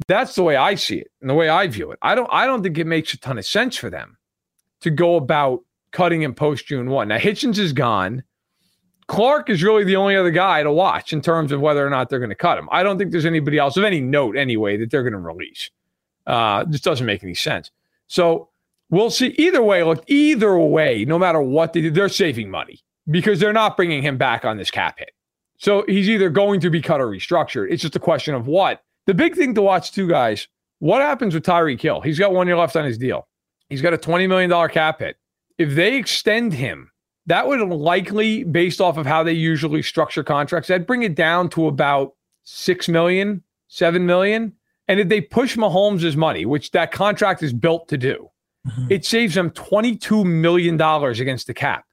[0.06, 1.98] that's the way I see it and the way I view it.
[2.02, 4.16] I don't I don't think it makes a ton of sense for them
[4.80, 5.60] to go about
[5.92, 7.08] cutting him post June 1.
[7.08, 8.24] Now Hitchens is gone.
[9.08, 12.08] Clark is really the only other guy to watch in terms of whether or not
[12.08, 12.68] they're going to cut him.
[12.72, 15.70] I don't think there's anybody else of any note anyway that they're going to release.
[16.26, 17.70] Uh, this doesn't make any sense.
[18.06, 18.48] So
[18.90, 19.28] we'll see.
[19.38, 22.80] Either way, look, either way, no matter what they do, they're saving money
[23.10, 25.10] because they're not bringing him back on this cap hit.
[25.58, 27.70] So he's either going to be cut or restructured.
[27.70, 28.82] It's just a question of what.
[29.06, 30.48] The big thing to watch, too, guys,
[30.78, 32.00] what happens with Tyreek Hill?
[32.00, 33.28] He's got one year left on his deal.
[33.68, 35.16] He's got a $20 million cap hit.
[35.58, 36.90] If they extend him,
[37.26, 41.48] that would likely, based off of how they usually structure contracts, that'd bring it down
[41.50, 42.12] to about
[42.44, 44.52] six million, seven million.
[44.88, 48.28] And if they push Mahomes' money, which that contract is built to do,
[48.66, 48.86] mm-hmm.
[48.90, 51.84] it saves them $22 million against the cap.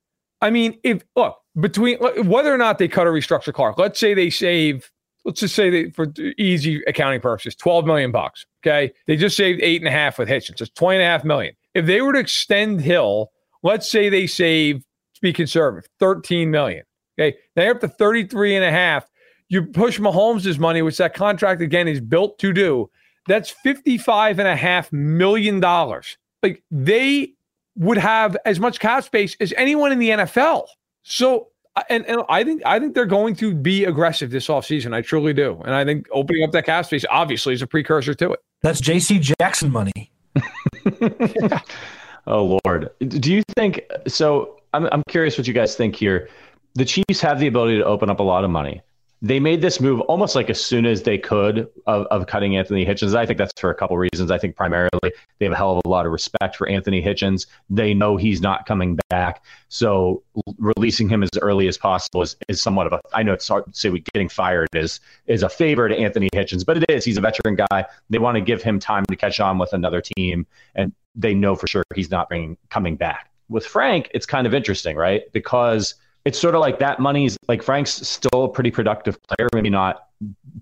[0.41, 4.13] I mean, if look, between whether or not they cut or restructure Clark, let's say
[4.13, 4.89] they save,
[5.29, 8.47] let's just say they for easy accounting purposes, 12 million bucks.
[8.65, 8.91] Okay.
[9.05, 10.59] They just saved eight and a half with Hitchens.
[10.59, 11.53] It's 20 and a half million.
[11.75, 16.83] If they were to extend Hill, let's say they save, to be conservative, 13 million.
[17.19, 17.37] Okay.
[17.55, 19.07] Now you're up to 33 and a half.
[19.49, 22.89] You push Mahomes' money, which that contract again is built to do.
[23.27, 26.17] That's 55 and a half million dollars.
[26.41, 27.33] Like they
[27.75, 30.65] would have as much cap space as anyone in the NFL.
[31.03, 31.49] So
[31.89, 34.93] and, and I think I think they're going to be aggressive this offseason.
[34.93, 35.61] I truly do.
[35.65, 38.39] And I think opening up that cap space obviously is a precursor to it.
[38.61, 40.11] That's JC Jackson money.
[42.29, 44.61] Oh Lord, do you think so?
[44.73, 46.29] I'm I'm curious what you guys think here.
[46.75, 48.81] The Chiefs have the ability to open up a lot of money.
[49.21, 52.85] They made this move almost like as soon as they could of, of cutting Anthony
[52.85, 53.15] Hitchens.
[53.15, 54.31] I think that's for a couple reasons.
[54.31, 57.45] I think primarily they have a hell of a lot of respect for Anthony Hitchens.
[57.69, 60.23] They know he's not coming back, so
[60.57, 63.01] releasing him as early as possible is, is somewhat of a.
[63.13, 66.65] I know it's hard to say getting fired is is a favor to Anthony Hitchens,
[66.65, 67.03] but it is.
[67.03, 67.85] He's a veteran guy.
[68.09, 71.55] They want to give him time to catch on with another team, and they know
[71.55, 73.29] for sure he's not bringing coming back.
[73.49, 75.23] With Frank, it's kind of interesting, right?
[75.33, 75.95] Because
[76.25, 80.07] it's sort of like that money's like Frank's still a pretty productive player, maybe not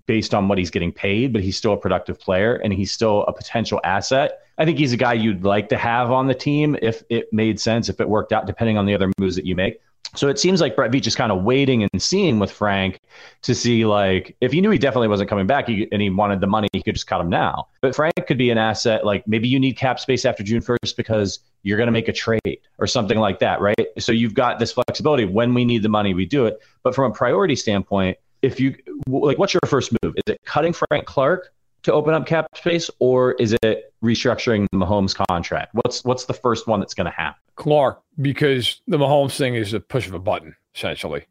[0.06, 3.24] based on what he's getting paid, but he's still a productive player and he's still
[3.24, 4.42] a potential asset.
[4.58, 7.60] I think he's a guy you'd like to have on the team if it made
[7.60, 9.80] sense, if it worked out, depending on the other moves that you make.
[10.16, 12.98] So it seems like Brett Veach is kind of waiting and seeing with Frank
[13.42, 16.40] to see like if he knew he definitely wasn't coming back he, and he wanted
[16.40, 17.68] the money, he could just cut him now.
[17.82, 19.04] But Frank could be an asset.
[19.04, 22.12] Like maybe you need cap space after June 1st because you're going to make a
[22.12, 23.88] trade or something like that, right?
[23.98, 25.26] So you've got this flexibility.
[25.26, 26.58] When we need the money, we do it.
[26.82, 28.74] But from a priority standpoint, if you
[29.06, 30.14] like, what's your first move?
[30.16, 31.52] Is it cutting Frank Clark
[31.82, 35.74] to open up cap space, or is it restructuring the Mahomes contract?
[35.74, 37.40] What's what's the first one that's going to happen?
[37.56, 41.26] Clark, because the Mahomes thing is a push of a button, essentially.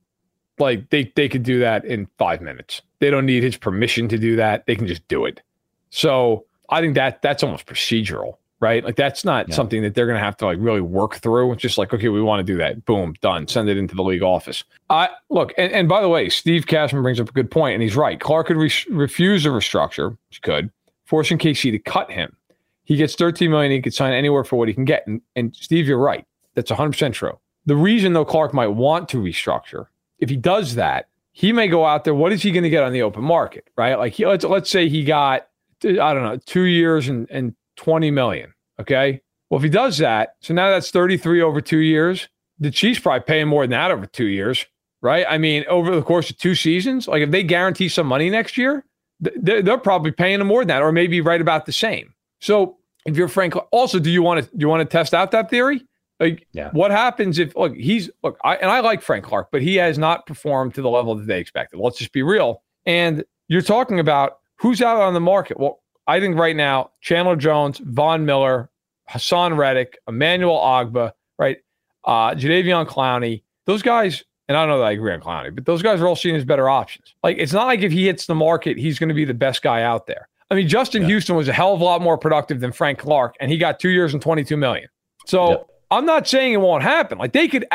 [0.59, 2.83] Like they they could do that in five minutes.
[2.99, 4.67] They don't need his permission to do that.
[4.67, 5.41] They can just do it.
[5.89, 8.37] So I think that that's almost procedural.
[8.59, 8.83] Right?
[8.83, 9.55] Like that's not yeah.
[9.55, 11.51] something that they're going to have to like really work through.
[11.53, 12.85] It's just like, okay, we want to do that.
[12.85, 13.47] Boom, done.
[13.47, 14.63] Send it into the league office.
[14.89, 17.83] I look, and, and by the way, Steve Cashman brings up a good point, and
[17.83, 18.19] he's right.
[18.19, 20.71] Clark could re- refuse a restructure, which could,
[21.05, 22.35] forcing KC to cut him.
[22.83, 23.71] He gets 13 million.
[23.71, 25.05] He could sign anywhere for what he can get.
[25.07, 26.25] And, and Steve, you're right.
[26.55, 27.37] That's 100 percent true.
[27.65, 29.87] The reason though Clark might want to restructure,
[30.19, 32.15] if he does that, he may go out there.
[32.15, 33.95] What is he going to get on the open market, right?
[33.95, 35.47] Like he, let's let's say he got
[35.83, 38.53] I don't know two years and and 20 million.
[38.79, 39.21] Okay.
[39.49, 42.27] Well, if he does that, so now that's 33 over two years.
[42.59, 44.65] The Chiefs probably paying more than that over two years,
[45.01, 45.25] right?
[45.29, 48.57] I mean, over the course of two seasons, like if they guarantee some money next
[48.57, 48.83] year,
[49.19, 52.13] they're, they're probably paying him more than that, or maybe right about the same.
[52.41, 55.31] So if you're Frank, also, do you want to do you want to test out
[55.31, 55.85] that theory?
[56.19, 56.71] Like, yeah.
[56.71, 59.97] what happens if look he's look I and I like Frank Clark, but he has
[59.97, 61.79] not performed to the level that they expected.
[61.79, 62.63] Let's just be real.
[62.85, 65.59] And you're talking about who's out on the market.
[65.59, 68.69] Well, I think right now, Chandler Jones, Von Miller,
[69.09, 71.57] Haason Reddick, Emmanuel Ogbah, right?
[72.05, 75.65] Uh, Jadeveon Clowney, those guys, and I don't know that I agree on Clowney, but
[75.65, 77.13] those guys are all seen as better options.
[77.23, 79.61] Like, it's not like if he hits the market, he's going to be the best
[79.61, 80.29] guy out there.
[80.49, 81.09] I mean, Justin yeah.
[81.09, 83.79] Houston was a hell of a lot more productive than Frank Clark, and he got
[83.79, 84.87] two years and 22 million.
[85.25, 85.57] So yeah.
[85.91, 87.17] I'm not saying it won't happen.
[87.17, 87.65] Like they could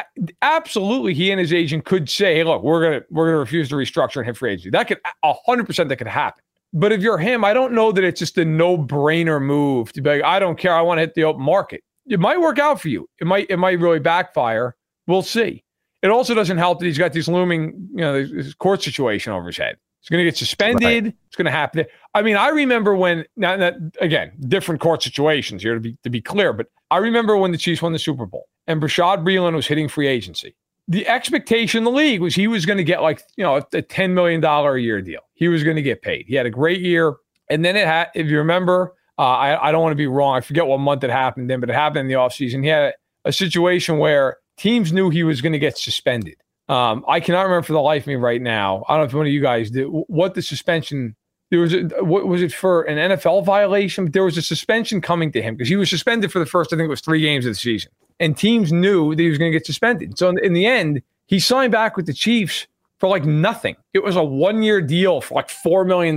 [0.41, 3.74] absolutely, he and his agent could say, "Hey, look, we're gonna we're gonna refuse to
[3.74, 6.43] restructure and hit free agency." That could 100 percent that could happen.
[6.73, 10.01] But if you're him, I don't know that it's just a no brainer move to
[10.01, 10.75] be like, I don't care.
[10.75, 11.83] I want to hit the open market.
[12.07, 13.09] It might work out for you.
[13.20, 14.75] It might, it might really backfire.
[15.07, 15.64] We'll see.
[16.03, 19.47] It also doesn't help that he's got this looming, you know, this court situation over
[19.47, 19.77] his head.
[20.01, 21.05] He's going to get suspended.
[21.05, 21.14] Right.
[21.27, 21.85] It's going to happen.
[22.14, 26.11] I mean, I remember when now, now, again, different court situations here to be to
[26.11, 29.55] be clear, but I remember when the Chiefs won the Super Bowl and Bashaud Breeland
[29.55, 30.57] was hitting free agency
[30.89, 33.62] the expectation in the league was he was going to get like you know a,
[33.62, 35.20] $10 million a year deal.
[35.35, 36.26] He was going to get paid.
[36.26, 37.14] He had a great year.
[37.51, 40.37] And then it had if you remember uh, I, I don't want to be wrong.
[40.37, 42.62] I forget what month it happened then but it happened in the offseason.
[42.62, 46.37] He had a, a situation where teams knew he was going to get suspended.
[46.68, 49.14] Um, i cannot remember for the life of me right now i don't know if
[49.14, 51.16] one of you guys did what the suspension
[51.51, 54.05] there was a, what was it for an nfl violation?
[54.05, 56.72] But there was a suspension coming to him because he was suspended for the first
[56.72, 57.91] i think it was three games of the season
[58.23, 60.16] and teams knew that he was going to get suspended.
[60.16, 62.68] So in, the end, he signed back with the Chiefs
[63.01, 63.75] for like nothing.
[63.95, 66.16] It was a one year deal for like $4 million.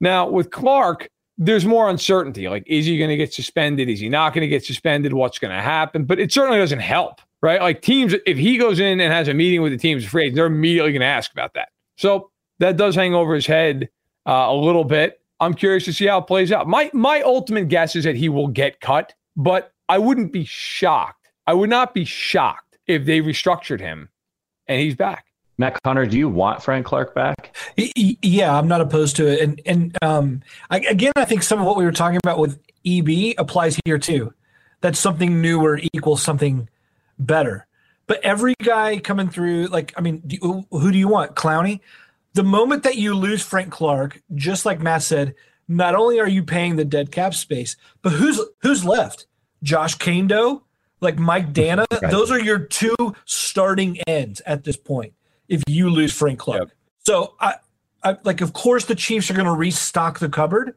[0.00, 2.48] Now, with Clark, there's more uncertainty.
[2.48, 3.88] Like, is he going to get suspended?
[3.88, 5.12] Is he not going to get suspended?
[5.12, 6.04] What's going to happen?
[6.04, 7.60] But it certainly doesn't help, right?
[7.60, 10.46] Like, teams, if he goes in and has a meeting with the teams afraid, they're
[10.46, 11.70] immediately going to ask about that.
[11.96, 13.88] So that does hang over his head
[14.24, 15.20] uh, a little bit.
[15.40, 16.68] I'm curious to see how it plays out.
[16.68, 21.28] My my ultimate guess is that he will get cut, but I wouldn't be shocked.
[21.46, 24.08] I would not be shocked if they restructured him
[24.66, 25.26] and he's back.
[25.56, 27.56] Matt Connor, do you want Frank Clark back?
[27.76, 29.40] Yeah, I'm not opposed to it.
[29.40, 32.60] And and um, I, again, I think some of what we were talking about with
[32.86, 34.32] EB applies here too.
[34.80, 36.68] That's something newer equals something
[37.18, 37.66] better.
[38.06, 41.34] But every guy coming through, like, I mean, do, who do you want?
[41.34, 41.80] Clowney?
[42.34, 45.34] The moment that you lose Frank Clark, just like Matt said,
[45.66, 49.26] not only are you paying the dead cap space, but who's who's left?
[49.62, 50.62] Josh Kaindoh,
[51.00, 51.86] like Mike Danna.
[51.90, 52.10] right.
[52.10, 55.12] those are your two starting ends at this point.
[55.48, 56.70] If you lose Frank Clark, yep.
[57.00, 57.54] so I,
[58.02, 60.74] I like, of course, the Chiefs are going to restock the cupboard,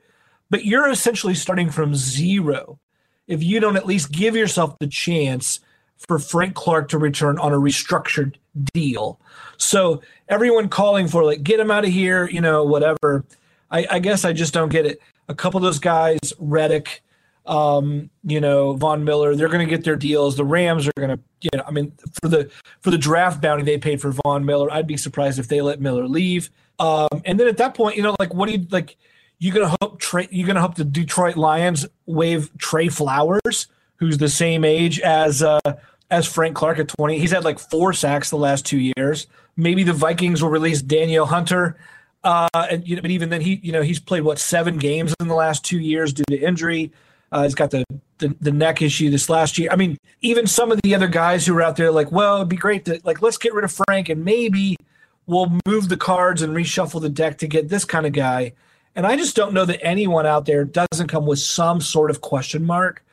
[0.49, 2.79] but you're essentially starting from zero
[3.27, 5.59] if you don't at least give yourself the chance
[5.97, 8.35] for Frank Clark to return on a restructured
[8.73, 9.19] deal.
[9.57, 13.25] So everyone calling for like get him out of here, you know, whatever.
[13.69, 15.01] I, I guess I just don't get it.
[15.29, 17.03] A couple of those guys, Reddick,
[17.45, 20.35] um, you know, Von Miller, they're going to get their deals.
[20.35, 23.63] The Rams are going to, you know, I mean, for the for the draft bounty
[23.63, 26.49] they paid for Von Miller, I'd be surprised if they let Miller leave.
[26.79, 28.97] Um, and then at that point, you know, like, what do you like?
[29.39, 30.27] You're gonna hope Trey?
[30.29, 33.67] You gonna hope the Detroit Lions waive Trey Flowers,
[33.97, 35.59] who's the same age as uh,
[36.11, 37.17] as Frank Clark at twenty?
[37.17, 39.25] He's had like four sacks the last two years.
[39.57, 41.77] Maybe the Vikings will release Danielle Hunter.
[42.23, 45.15] Uh, and you know, but even then, he you know he's played what seven games
[45.19, 46.91] in the last two years due to injury.
[47.31, 47.85] Uh, he's got the,
[48.17, 49.69] the, the neck issue this last year.
[49.71, 52.49] I mean, even some of the other guys who were out there, like, well, it'd
[52.49, 54.77] be great to like let's get rid of Frank and maybe
[55.27, 58.53] we'll move the cards and reshuffle the deck to get this kind of guy.
[58.95, 62.19] And I just don't know that anyone out there doesn't come with some sort of
[62.19, 63.03] question mark,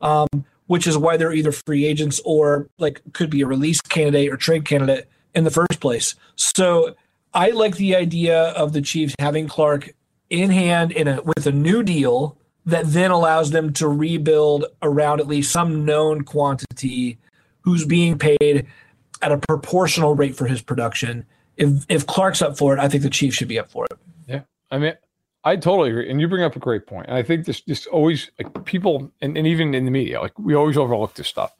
[0.00, 0.26] um,
[0.66, 4.36] which is why they're either free agents or like could be a release candidate or
[4.36, 6.16] trade candidate in the first place.
[6.34, 6.96] So
[7.32, 9.94] I like the idea of the Chiefs having Clark
[10.30, 12.36] in hand in a with a new deal
[12.68, 17.18] that then allows them to rebuild around at least some known quantity
[17.62, 18.66] who's being paid
[19.22, 21.24] at a proportional rate for his production.
[21.56, 23.98] If if Clark's up for it, I think the Chiefs should be up for it.
[24.26, 24.42] Yeah.
[24.70, 24.94] I mean
[25.44, 26.10] I totally agree.
[26.10, 27.06] And you bring up a great point.
[27.08, 30.38] And I think this this always like people and, and even in the media, like
[30.38, 31.54] we always overlook this stuff.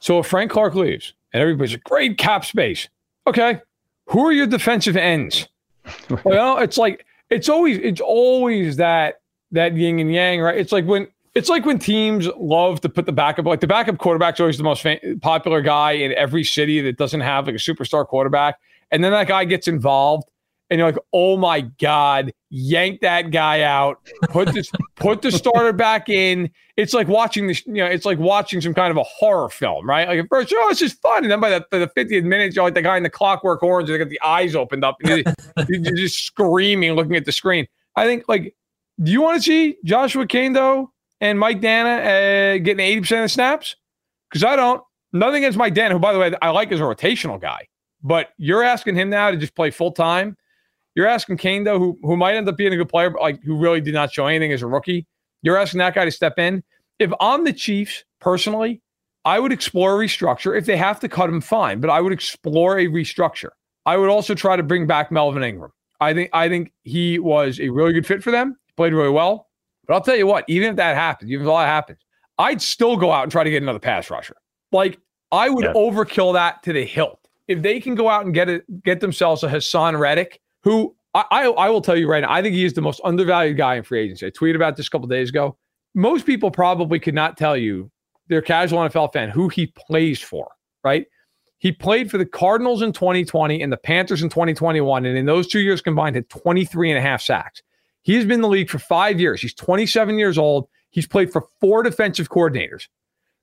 [0.00, 2.86] So if Frank Clark leaves and everybody's like, great cap space.
[3.26, 3.60] Okay.
[4.08, 5.48] Who are your defensive ends?
[6.24, 9.19] well, it's like it's always it's always that
[9.52, 10.56] that yin and yang, right?
[10.56, 13.98] It's like when it's like when teams love to put the backup, like the backup
[13.98, 14.84] quarterback's always the most
[15.20, 18.58] popular guy in every city that doesn't have like a superstar quarterback.
[18.90, 20.28] And then that guy gets involved
[20.70, 23.98] and you're like, oh my God, yank that guy out,
[24.30, 26.50] put this, put the starter back in.
[26.76, 29.88] It's like watching this, you know, it's like watching some kind of a horror film,
[29.88, 30.08] right?
[30.08, 31.24] Like at first, oh, it's just fun.
[31.24, 33.88] And then by the, the 50th minute, you're like the guy in the clockwork orange,
[33.88, 35.24] they got the eyes opened up, and
[35.68, 37.66] you're, you're just screaming, looking at the screen.
[37.96, 38.54] I think, like,
[39.02, 40.88] do you want to see Joshua Kaindoh
[41.20, 43.76] and Mike Danna uh, getting 80% of the snaps?
[44.30, 44.82] Because I don't.
[45.12, 47.66] Nothing against Mike Danna, who, by the way, I like as a rotational guy.
[48.02, 50.36] But you're asking him now to just play full time
[50.94, 53.56] you're asking Kaindoh, who who might end up being a good player, but like who
[53.56, 55.06] really did not show anything as a rookie.
[55.42, 56.62] You're asking that guy to step in.
[56.98, 58.82] If I'm the Chiefs personally,
[59.24, 60.56] I would explore a restructure.
[60.56, 61.80] If they have to cut him, fine.
[61.80, 63.50] But I would explore a restructure.
[63.86, 65.72] I would also try to bring back Melvin Ingram.
[66.00, 68.56] I think I think he was a really good fit for them.
[68.80, 69.50] Played really well.
[69.86, 71.98] But I'll tell you what, even if that happens, even if all that happens,
[72.38, 74.36] I'd still go out and try to get another pass rusher.
[74.72, 74.98] Like
[75.30, 75.74] I would yeah.
[75.74, 77.28] overkill that to the hilt.
[77.46, 81.24] If they can go out and get it, get themselves a Haason Reddick who I,
[81.30, 83.74] I, I will tell you right now, I think he is the most undervalued guy
[83.74, 84.24] in free agency.
[84.24, 85.58] I tweeted about this a couple days ago.
[85.94, 87.90] Most people probably could not tell you,
[88.28, 90.52] they're casual NFL fan, who he plays for,
[90.82, 91.06] right?
[91.58, 95.04] He played for the Cardinals in 2020 and the Panthers in 2021.
[95.04, 97.60] And in those two years combined, had 23 and a half sacks.
[98.10, 99.40] He has been in the league for five years.
[99.40, 100.66] He's 27 years old.
[100.90, 102.88] He's played for four defensive coordinators.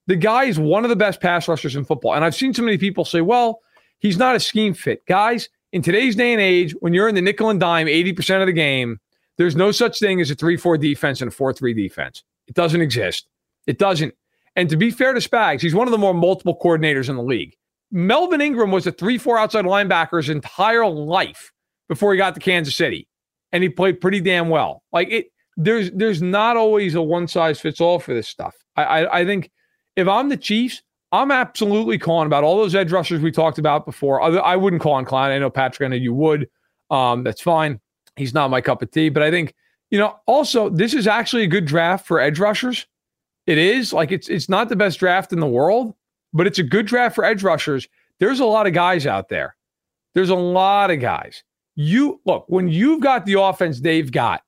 [0.07, 2.15] The guy is one of the best pass rushers in football.
[2.15, 3.61] And I've seen so many people say, well,
[3.99, 5.05] he's not a scheme fit.
[5.05, 8.47] Guys, in today's day and age, when you're in the nickel and dime 80% of
[8.47, 8.99] the game,
[9.38, 12.26] there's no such thing as a 3 4 defense and a 4 3 defense.
[12.47, 13.30] It doesn't exist.
[13.68, 14.13] It doesn't.
[14.57, 17.24] And to be fair to Spags, he's one of the more multiple coordinators in the
[17.24, 17.55] league.
[17.89, 21.53] Melvin Ingram was a 3 4 outside linebacker his entire life
[21.88, 23.07] before he got to Kansas City.
[23.52, 24.84] And he played pretty damn well.
[24.91, 28.56] Like it, there's there's not always a one size fits all for this stuff.
[28.76, 29.52] I, I, I think
[29.95, 33.86] if I'm the Chiefs, I'm absolutely calling about all those edge rushers we talked about
[33.86, 34.22] before.
[34.22, 35.32] I wouldn't call on Klein.
[35.32, 36.50] I know Patrick, I know you would.
[36.89, 37.80] Um, that's fine.
[38.18, 39.10] He's not my cup of tea.
[39.10, 39.56] But I think,
[39.89, 42.86] you know, also this is actually a good draft for edge rushers.
[43.45, 45.95] It is like it's it's not the best draft in the world,
[46.34, 47.88] but it's a good draft for edge rushers.
[48.20, 49.56] There's a lot of guys out there.
[50.14, 51.43] There's a lot of guys.
[51.80, 54.42] You look, when you've got the offense they've got,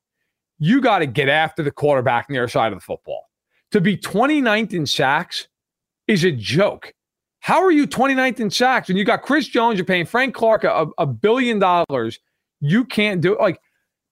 [0.58, 3.30] you got to get after the quarterback near side of the football.
[3.72, 5.48] To be 29th in sacks
[6.08, 6.92] is a joke.
[7.40, 9.78] How are you 29th in sacks when you got Chris Jones?
[9.78, 12.20] You're paying Frank Clark a, a billion dollars.
[12.62, 13.40] You can't do it.
[13.40, 13.62] Like,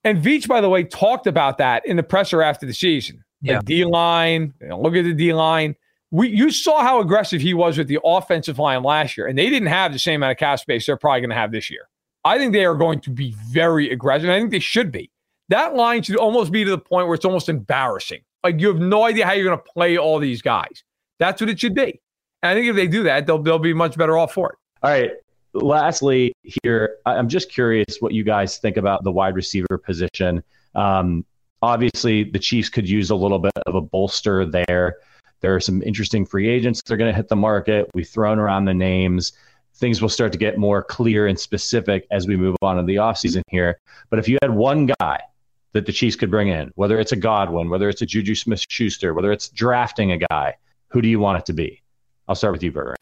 [0.03, 3.23] and Veach, by the way, talked about that in the presser after the season.
[3.41, 3.59] Yeah.
[3.59, 5.75] The D line, you know, look at the D line.
[6.11, 9.49] We you saw how aggressive he was with the offensive line last year, and they
[9.49, 11.89] didn't have the same amount of cap space they're probably going to have this year.
[12.27, 14.29] I think they are going to be very aggressive.
[14.29, 15.09] I think they should be.
[15.47, 18.19] That line should almost be to the point where it's almost embarrassing.
[18.43, 20.83] Like you have no idea how you're going to play all these guys.
[21.19, 22.01] That's what it should be.
[22.43, 24.57] And I think if they do that, they'll they'll be much better off for it.
[24.83, 25.11] All right.
[25.53, 30.43] Lastly, here, I'm just curious what you guys think about the wide receiver position.
[30.75, 31.25] Um,
[31.61, 34.97] obviously, the Chiefs could use a little bit of a bolster there.
[35.39, 37.89] There are some interesting free agents that are going to hit the market.
[37.93, 39.31] We've thrown around the names.
[39.77, 42.95] Things will start to get more clear and specific as we move on in the
[42.95, 43.79] offseason here.
[44.09, 45.19] But if you had one guy
[45.73, 48.65] that the Chiefs could bring in, whether it's a Godwin, whether it's a Juju Smith
[48.69, 50.55] Schuster, whether it's drafting a guy,
[50.87, 51.81] who do you want it to be?
[52.27, 52.95] I'll start with you, Burger.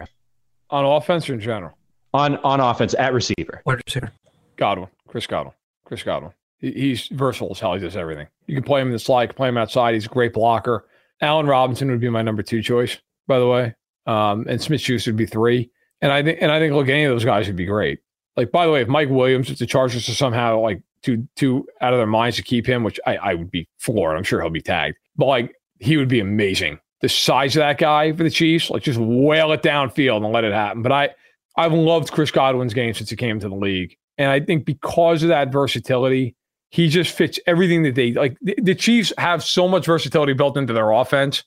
[0.70, 1.78] On offense or in general?
[2.14, 3.62] On on offense at receiver.
[3.66, 4.12] Wide receiver.
[4.58, 4.90] Godwin.
[5.08, 5.54] Chris Godwin.
[5.86, 6.34] Chris Godwin.
[6.58, 7.74] He, he's versatile as hell.
[7.74, 8.28] He does everything.
[8.48, 9.94] You can play him in the slide, you can play him outside.
[9.94, 10.86] He's a great blocker.
[11.22, 12.98] Allen Robinson would be my number two choice,
[13.28, 13.76] by the way.
[14.06, 15.72] Um, and Smith Schuster would be three.
[16.06, 18.00] And I think and I think look, any of those guys would be great.
[18.38, 21.68] Like by the way, if Mike Williams, if the Chargers are somehow like too too
[21.82, 24.16] out of their minds to keep him, which I, I would be floored.
[24.16, 24.98] I'm sure he'll be tagged.
[25.16, 28.84] But like he would be amazing the size of that guy for the Chiefs, like
[28.84, 30.82] just whale it downfield and let it happen.
[30.82, 31.10] But I,
[31.58, 33.96] I've loved Chris Godwin's game since he came to the league.
[34.18, 36.36] And I think because of that versatility,
[36.70, 38.38] he just fits everything that they like.
[38.42, 41.44] The, the Chiefs have so much versatility built into their offense.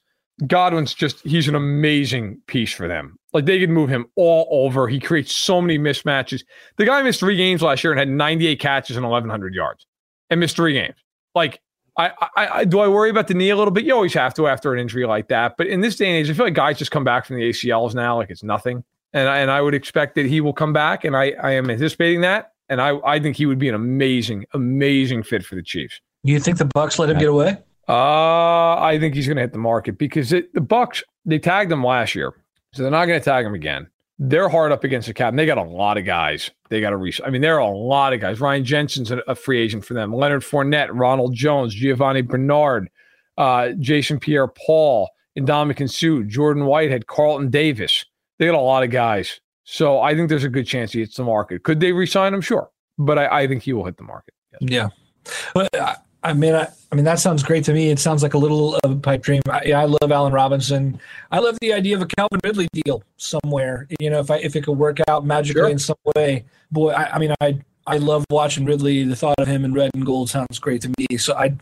[0.47, 3.18] Godwin's just, he's an amazing piece for them.
[3.32, 4.89] Like they could move him all over.
[4.89, 6.45] He creates so many mismatches.
[6.76, 9.86] The guy missed three games last year and had 98 catches and 1,100 yards
[10.30, 10.97] and missed three games.
[11.34, 11.61] Like
[11.99, 13.84] I, I, I, do I worry about the knee a little bit?
[13.84, 15.57] You always have to after an injury like that.
[15.59, 17.43] But in this day and age, I feel like guys just come back from the
[17.43, 18.84] ACLs now like it's nothing.
[19.12, 21.70] And I, and I would expect that he will come back, and I, I am
[21.70, 22.53] anticipating that.
[22.68, 25.99] And I, I think he would be an amazing, amazing fit for the Chiefs.
[26.24, 27.57] You think the Bucs let him get away?
[27.89, 31.72] Uh, I think he's going to hit the market because it, the Bucs they tagged
[31.72, 32.34] him last year,
[32.72, 33.89] so they're not going to tag him again.
[34.18, 35.30] They're hard up against the cap.
[35.30, 36.51] And they got a lot of guys.
[36.70, 37.20] They got to reach.
[37.24, 38.41] I mean, there are a lot of guys.
[38.41, 40.12] Ryan Jensen's a, a free agent for them.
[40.12, 42.91] Leonard Fournette, Ronald Jones, Giovani Bernard,
[43.36, 45.09] uh, Jason Pierre-Paul,
[45.39, 48.05] Ndamukong Suh, Jordan Whitehead, Carlton Davis.
[48.39, 49.41] They got a lot of guys.
[49.62, 51.62] So I think there's a good chance he hits the market.
[51.62, 52.41] Could they resign him?
[52.41, 54.34] Sure, but I, I think he will hit the market.
[54.61, 54.70] Yes.
[54.70, 54.89] Yeah.
[55.55, 55.68] But
[56.29, 57.89] I mean, I, I, mean that sounds great to me.
[57.89, 59.41] It sounds like a little of a pipe dream.
[59.49, 61.01] I, yeah, I love Allen Robinson.
[61.33, 63.87] I love the idea of a Calvin Ridley deal somewhere.
[63.99, 65.70] You know, if I if it could work out magically sure.
[65.70, 69.05] in some way, boy, I, I mean, I I love watching Ridley.
[69.05, 71.16] The thought of him in red and gold sounds great to me.
[71.16, 71.59] So I'd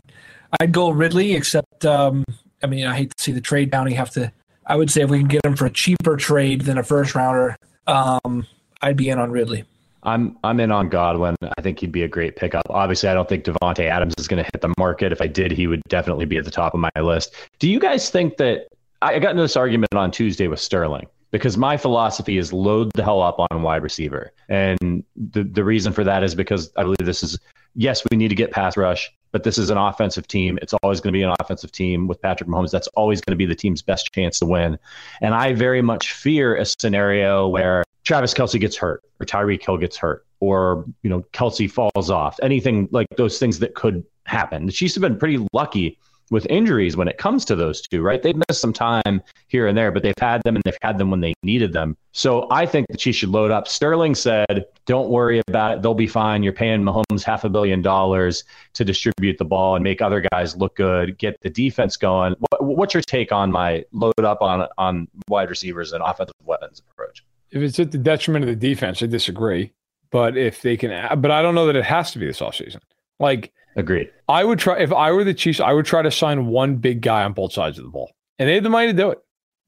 [0.60, 1.34] I'd go Ridley.
[1.34, 2.24] Except, um,
[2.64, 3.88] I mean, I hate to see the trade down.
[3.88, 4.32] You have to.
[4.66, 7.14] I would say if we can get him for a cheaper trade than a first
[7.14, 7.54] rounder,
[7.86, 8.48] um,
[8.82, 9.64] I'd be in on Ridley.
[10.06, 11.34] I'm I'm in on Godwin.
[11.58, 12.62] I think he'd be a great pickup.
[12.70, 15.12] Obviously, I don't think Davante Adams is going to hit the market.
[15.12, 17.34] If I did, he would definitely be at the top of my list.
[17.58, 18.68] Do you guys think that
[19.02, 23.02] I got into this argument on Tuesday with Sterling because my philosophy is load the
[23.02, 26.98] hell up on wide receiver, and the the reason for that is because I believe
[27.04, 27.38] this is
[27.74, 30.58] yes, we need to get pass rush, but this is an offensive team.
[30.62, 32.70] It's always going to be an offensive team with Patrick Mahomes.
[32.70, 34.78] That's always going to be the team's best chance to win.
[35.20, 39.76] And I very much fear a scenario where Travis Kelce gets hurt or Tyreek Hill
[39.76, 44.64] gets hurt or, you know, Kelce falls off, anything like those things that could happen.
[44.64, 45.98] The Chiefs have been pretty lucky
[46.30, 48.22] with injuries when it comes to those two, right?
[48.22, 51.10] They've missed some time here and there, but they've had them and they've had them
[51.10, 51.96] when they needed them.
[52.12, 53.68] So I think the Chiefs should load up.
[53.68, 55.82] Sterling said, don't worry about it.
[55.82, 56.42] They'll be fine.
[56.42, 60.56] You're paying Mahomes half a billion dollars to distribute the ball and make other guys
[60.56, 62.34] look good, get the defense going.
[62.38, 66.82] What, what's your take on my load up on, on wide receivers and offensive weapons
[66.90, 67.24] approach?
[67.50, 69.72] If it's at the detriment of the defense, I disagree.
[70.10, 72.80] But if they can, but I don't know that it has to be this offseason.
[73.18, 74.10] Like, agreed.
[74.28, 77.02] I would try, if I were the Chiefs, I would try to sign one big
[77.02, 78.10] guy on both sides of the ball.
[78.38, 79.18] And they have the money to do it.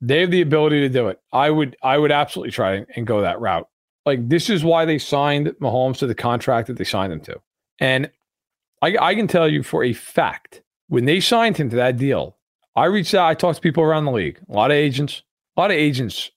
[0.00, 1.20] They have the ability to do it.
[1.32, 3.68] I would, I would absolutely try and go that route.
[4.06, 7.40] Like, this is why they signed Mahomes to the contract that they signed him to.
[7.78, 8.11] And
[8.80, 12.36] I, I can tell you for a fact, when they signed him to that deal,
[12.76, 15.22] I reached out, I talked to people around the league, a lot of agents,
[15.56, 16.30] a lot of agents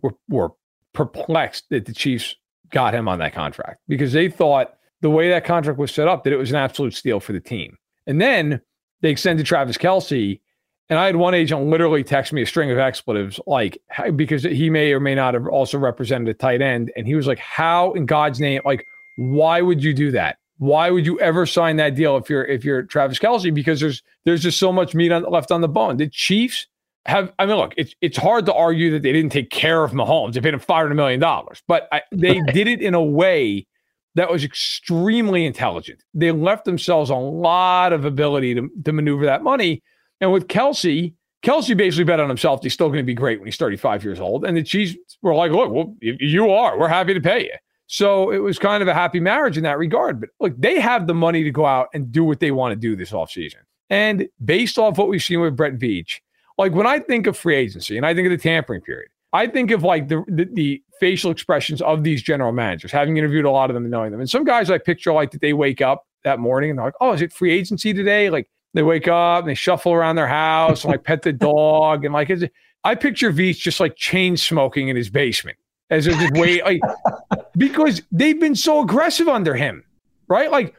[0.00, 0.50] were, were
[0.92, 2.36] perplexed that the Chiefs
[2.70, 6.24] got him on that contract because they thought the way that contract was set up
[6.24, 7.76] that it was an absolute steal for the team.
[8.06, 8.60] And then
[9.02, 10.40] they extended Travis Kelce.
[10.88, 13.78] And I had one agent literally text me a string of expletives, like
[14.14, 16.92] because he may or may not have also represented a tight end.
[16.96, 18.84] And he was like, How in God's name, like,
[19.16, 20.38] why would you do that?
[20.58, 23.52] Why would you ever sign that deal if you're if you're Travis Kelce?
[23.52, 25.96] Because there's there's just so much meat on, left on the bone.
[25.96, 26.66] The Chiefs
[27.06, 29.92] have I mean, look, it's it's hard to argue that they didn't take care of
[29.92, 30.34] Mahomes.
[30.34, 33.66] They paid him five hundred million dollars, but I, they did it in a way
[34.14, 36.02] that was extremely intelligent.
[36.14, 39.82] They left themselves a lot of ability to, to maneuver that money.
[40.20, 42.62] And with Kelce, Kelce basically bet on himself.
[42.62, 44.44] He's still going to be great when he's 35 years old.
[44.44, 46.78] And the Chiefs were like, look, well, you are.
[46.78, 47.54] We're happy to pay you.
[47.86, 50.20] So it was kind of a happy marriage in that regard.
[50.20, 52.76] But look, they have the money to go out and do what they want to
[52.76, 53.56] do this offseason.
[53.90, 56.20] And based off what we've seen with Brett Veach,
[56.56, 59.46] like when I think of free agency and I think of the tampering period, I
[59.46, 63.50] think of like the, the, the facial expressions of these general managers, having interviewed a
[63.50, 64.20] lot of them and knowing them.
[64.20, 66.94] And some guys I picture like that they wake up that morning and they're like,
[67.00, 70.28] "Oh, is it free agency today?" Like they wake up and they shuffle around their
[70.28, 72.52] house and like pet the dog and like is it,
[72.84, 75.58] I picture Veach just like chain smoking in his basement
[75.90, 76.80] as if just wait like
[77.56, 79.84] because they've been so aggressive under him,
[80.28, 80.50] right?
[80.50, 80.74] Like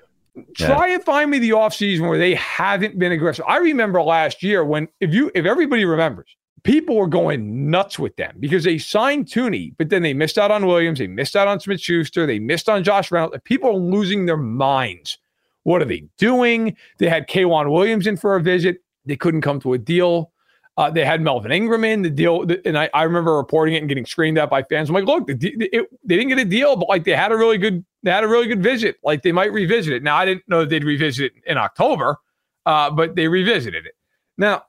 [0.55, 0.95] Try yeah.
[0.95, 3.45] and find me the offseason where they haven't been aggressive.
[3.47, 8.15] I remember last year when if you if everybody remembers, people were going nuts with
[8.15, 11.47] them because they signed Thuney, but then they missed out on Williams, they missed out
[11.47, 13.37] on Smith Schuster, they missed on Josh Reynolds.
[13.43, 15.17] People are losing their minds.
[15.63, 16.75] What are they doing?
[16.97, 18.77] They had Kwan Williams in for a visit.
[19.05, 20.31] They couldn't come to a deal.
[20.75, 23.87] Uh, they had Melvin Ingram in the deal, and I, I remember reporting it and
[23.87, 24.89] getting screamed at by fans.
[24.89, 25.37] I'm like, look, the,
[25.71, 28.23] it, they didn't get a deal, but like they had a really good, they had
[28.23, 28.95] a really good visit.
[29.03, 30.01] Like they might revisit it.
[30.01, 32.17] Now I didn't know they'd revisit it in October,
[32.65, 33.93] uh, but they revisited it.
[34.37, 34.63] Now,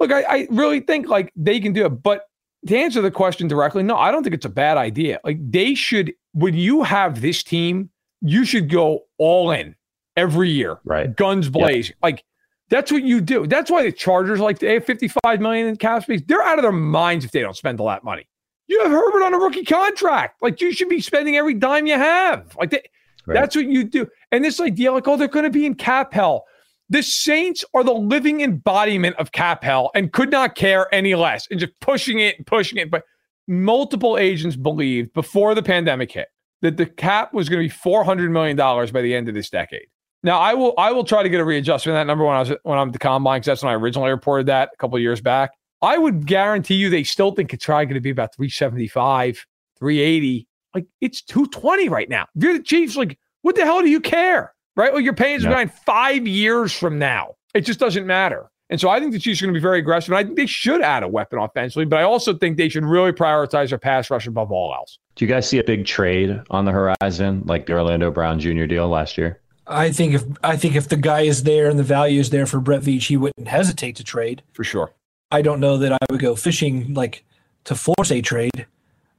[0.00, 2.26] look, I, I really think like they can do it, but
[2.66, 5.20] to answer the question directly, no, I don't think it's a bad idea.
[5.24, 7.90] Like they should, when you have this team,
[8.20, 9.74] you should go all in
[10.16, 11.14] every year, right?
[11.14, 12.02] Guns blazing, yep.
[12.02, 12.24] like
[12.68, 13.46] that's what you do.
[13.46, 16.22] That's why the Chargers like they have 55 million in cap space.
[16.26, 18.26] They're out of their minds if they don't spend all that money.
[18.68, 20.42] You have Herbert on a rookie contract.
[20.42, 22.56] Like you should be spending every dime you have.
[22.56, 22.82] Like they,
[23.26, 23.34] right.
[23.34, 24.08] that's what you do.
[24.32, 26.44] And this idea, like, oh, they're going to be in cap hell.
[26.88, 31.46] The Saints are the living embodiment of cap hell and could not care any less
[31.50, 32.90] and just pushing it and pushing it.
[32.90, 33.02] But
[33.48, 36.28] multiple agents believed before the pandemic hit
[36.62, 39.86] that the cap was going to be $400 million by the end of this decade.
[40.22, 42.52] Now I will I will try to get a readjustment that number when I was
[42.64, 45.20] when I'm at the combine because that's when I originally reported that a couple years
[45.20, 45.52] back.
[45.82, 49.46] I would guarantee you they still think it's probably going to be about 375,
[49.78, 50.48] 380.
[50.74, 52.26] Like it's 220 right now.
[52.34, 54.52] If you're the Chiefs, like what the hell do you care?
[54.76, 54.92] Right?
[54.92, 55.48] Well, you're paying yeah.
[55.48, 57.36] behind five years from now.
[57.54, 58.50] It just doesn't matter.
[58.68, 60.10] And so I think the Chiefs are going to be very aggressive.
[60.10, 62.84] And I think they should add a weapon offensively, but I also think they should
[62.84, 64.98] really prioritize their pass rush above all else.
[65.14, 68.64] Do you guys see a big trade on the horizon, like the Orlando Brown Jr.
[68.64, 69.40] deal last year?
[69.68, 72.46] I think if I think if the guy is there and the value is there
[72.46, 74.42] for Brett Veach, he wouldn't hesitate to trade.
[74.52, 74.92] For sure.
[75.30, 77.24] I don't know that I would go fishing like
[77.64, 78.66] to force a trade,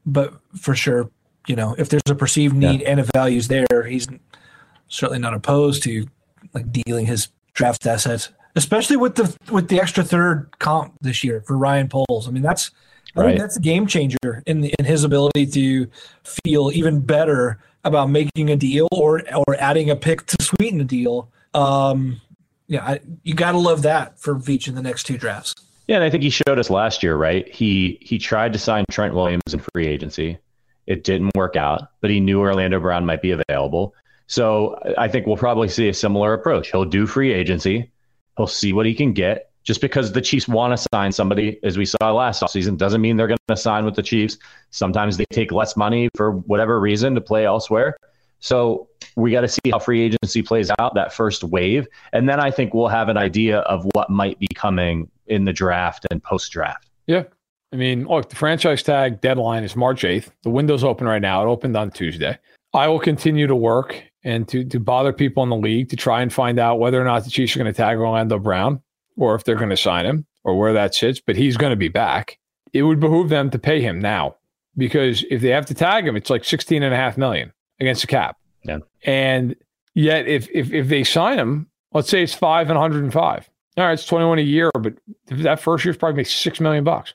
[0.05, 1.09] but for sure,
[1.47, 2.89] you know, if there's a perceived need yeah.
[2.91, 4.07] and a value's there, he's
[4.87, 6.05] certainly not opposed to
[6.53, 11.41] like dealing his draft assets, especially with the with the extra third comp this year
[11.41, 12.27] for Ryan Poles.
[12.27, 12.71] I mean, that's
[13.15, 13.37] I right.
[13.37, 15.87] that's a game changer in the, in his ability to
[16.23, 20.83] feel even better about making a deal or or adding a pick to sweeten the
[20.83, 21.31] deal.
[21.53, 22.21] Um,
[22.67, 25.55] yeah, I, you got to love that for Veach in the next two drafts.
[25.87, 27.47] Yeah, and I think he showed us last year, right?
[27.47, 30.37] He he tried to sign Trent Williams in free agency.
[30.85, 33.93] It didn't work out, but he knew Orlando Brown might be available.
[34.27, 36.71] So I think we'll probably see a similar approach.
[36.71, 37.91] He'll do free agency.
[38.35, 39.51] He'll see what he can get.
[39.63, 43.17] Just because the Chiefs want to sign somebody, as we saw last offseason, doesn't mean
[43.17, 44.37] they're going to sign with the Chiefs.
[44.71, 47.97] Sometimes they take less money for whatever reason to play elsewhere.
[48.39, 51.87] So we got to see how free agency plays out that first wave.
[52.13, 55.53] And then I think we'll have an idea of what might be coming in the
[55.53, 56.87] draft and post draft.
[57.07, 57.23] Yeah.
[57.73, 60.29] I mean, look, the franchise tag deadline is March 8th.
[60.43, 61.43] The window's open right now.
[61.43, 62.37] It opened on Tuesday.
[62.73, 66.21] I will continue to work and to, to bother people in the league to try
[66.21, 68.81] and find out whether or not the Chiefs are going to tag Orlando Brown
[69.15, 71.19] or if they're going to sign him or where that sits.
[71.19, 72.37] But he's going to be back.
[72.73, 74.35] It would behoove them to pay him now
[74.75, 78.01] because if they have to tag him, it's like 16 and a half million against
[78.01, 78.37] the cap.
[78.63, 78.79] Yeah.
[79.03, 79.55] And
[79.93, 83.93] yet, if, if, if they sign him, let's say it's five and 105 all right,
[83.93, 84.95] it's 21 a year, but
[85.27, 87.13] that first year's probably makes six million bucks,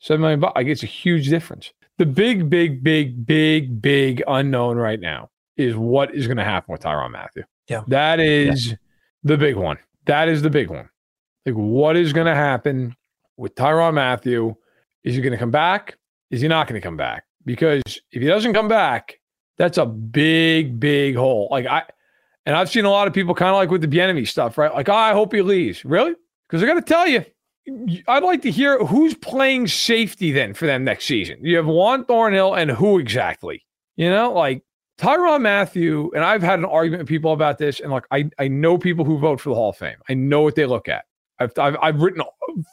[0.00, 0.52] seven million bucks.
[0.54, 1.72] Like it's a huge difference.
[1.98, 6.72] The big, big, big, big, big unknown right now is what is going to happen
[6.72, 7.44] with Tyrann Mathieu.
[7.68, 7.82] Yeah.
[7.88, 8.74] That is yeah.
[9.22, 9.78] the big one.
[10.06, 10.88] That is the big one.
[11.46, 12.96] Like what is going to happen
[13.36, 14.54] with Tyrann Mathieu?
[15.04, 15.96] Is he going to come back?
[16.30, 17.24] Is he not going to come back?
[17.44, 19.20] Because if he doesn't come back,
[19.56, 21.48] that's a big, big hole.
[21.50, 21.84] Like I
[22.46, 24.72] and I've seen a lot of people kind of like with the Bieniemy stuff, right?
[24.72, 25.84] Like, oh, I hope he leaves.
[25.84, 26.14] Really?
[26.46, 27.24] Because I got to tell you,
[28.08, 31.38] I'd like to hear who's playing safety then for them next season.
[31.40, 33.64] You have Juan Thornhill and who exactly?
[33.96, 34.62] You know, like
[34.98, 38.48] Tyrann Mathieu, and I've had an argument with people about this, and like I, I
[38.48, 39.96] know people who vote for the Hall of Fame.
[40.08, 41.04] I know what they look at.
[41.38, 42.22] I've, I've, I've written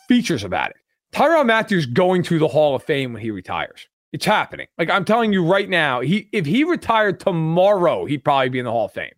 [0.07, 0.77] features about it.
[1.13, 3.87] Tyrann Mathieu's going to the Hall of Fame when he retires.
[4.13, 4.67] It's happening.
[4.77, 8.65] Like I'm telling you right now, he if he retired tomorrow, he'd probably be in
[8.65, 9.13] the Hall of Fame.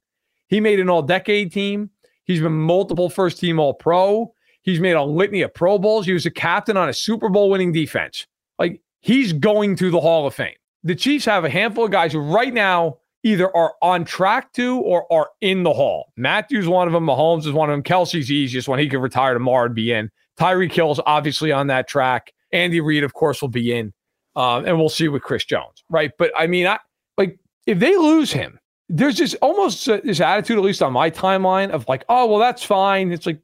[0.47, 1.89] He made an all decade team.
[2.25, 4.32] He's been multiple first team all pro.
[4.63, 6.05] He's made a litany of Pro Bowls.
[6.05, 8.25] He was a captain on a Super Bowl winning defense.
[8.57, 10.55] Like he's going to the Hall of Fame.
[10.83, 14.79] The Chiefs have a handful of guys who right now either are on track to
[14.79, 16.11] or are in the Hall.
[16.17, 17.05] Mathieu's one of them.
[17.05, 17.83] Mahomes is one of them.
[17.83, 18.79] Kelce's easiest one.
[18.79, 20.09] He could retire tomorrow and be in.
[20.37, 22.33] Tyreek Hill's obviously on that track.
[22.51, 23.93] Andy Reid, of course, will be in.
[24.35, 26.11] Um, and we'll see with Chris Jones, right?
[26.17, 26.79] But I mean, I
[27.17, 27.37] like
[27.67, 28.59] if they lose him,
[28.89, 32.63] there's just almost this attitude, at least on my timeline, of like, oh, well, that's
[32.63, 33.11] fine.
[33.11, 33.39] It's like,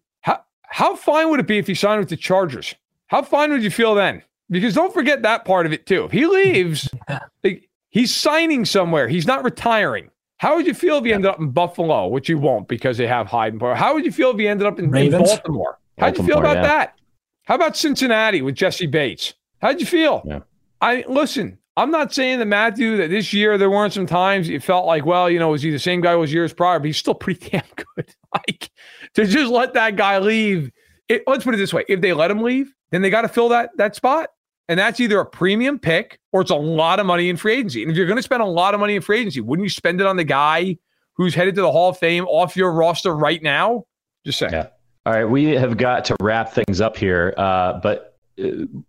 [0.70, 2.76] how, fine would it be if he signed with the Chargers?
[3.07, 4.24] How fine would you feel then?
[4.49, 6.05] Because don't forget that part of it too.
[6.05, 6.89] If he leaves,
[7.43, 9.07] like, he's signing somewhere.
[9.07, 10.09] He's not retiring.
[10.38, 13.07] How would you feel if he ended up in Buffalo, which he won't because they
[13.07, 15.78] have Hyde and How would you feel if he ended up in, in Baltimore?
[15.97, 16.61] How'd you feel about yeah.
[16.61, 16.99] that?
[17.43, 19.34] How about Cincinnati with Jessie Bates?
[19.61, 20.22] How'd you feel?
[20.26, 20.39] Yeah.
[20.82, 21.57] I listen.
[21.76, 25.06] I'm not saying that Mathieu that this year there weren't some times it felt like,
[25.06, 27.49] well, you know, was he the same guy was years prior, but he's still pretty
[27.52, 27.64] damn
[27.95, 28.15] good.
[28.47, 28.69] like
[29.15, 30.72] to just let that guy leave.
[31.07, 33.27] It, let's put it this way: if they let him leave, then they got to
[33.27, 34.30] fill that that spot,
[34.68, 37.81] and that's either a premium pick or it's a lot of money in free agency.
[37.81, 39.69] And if you're going to spend a lot of money in free agency, wouldn't you
[39.69, 40.77] spend it on the guy
[41.14, 43.85] who's headed to the Hall of Fame off your roster right now?
[44.26, 44.53] Just saying.
[44.53, 44.68] Yeah.
[45.06, 48.18] All right, we have got to wrap things up here, uh, but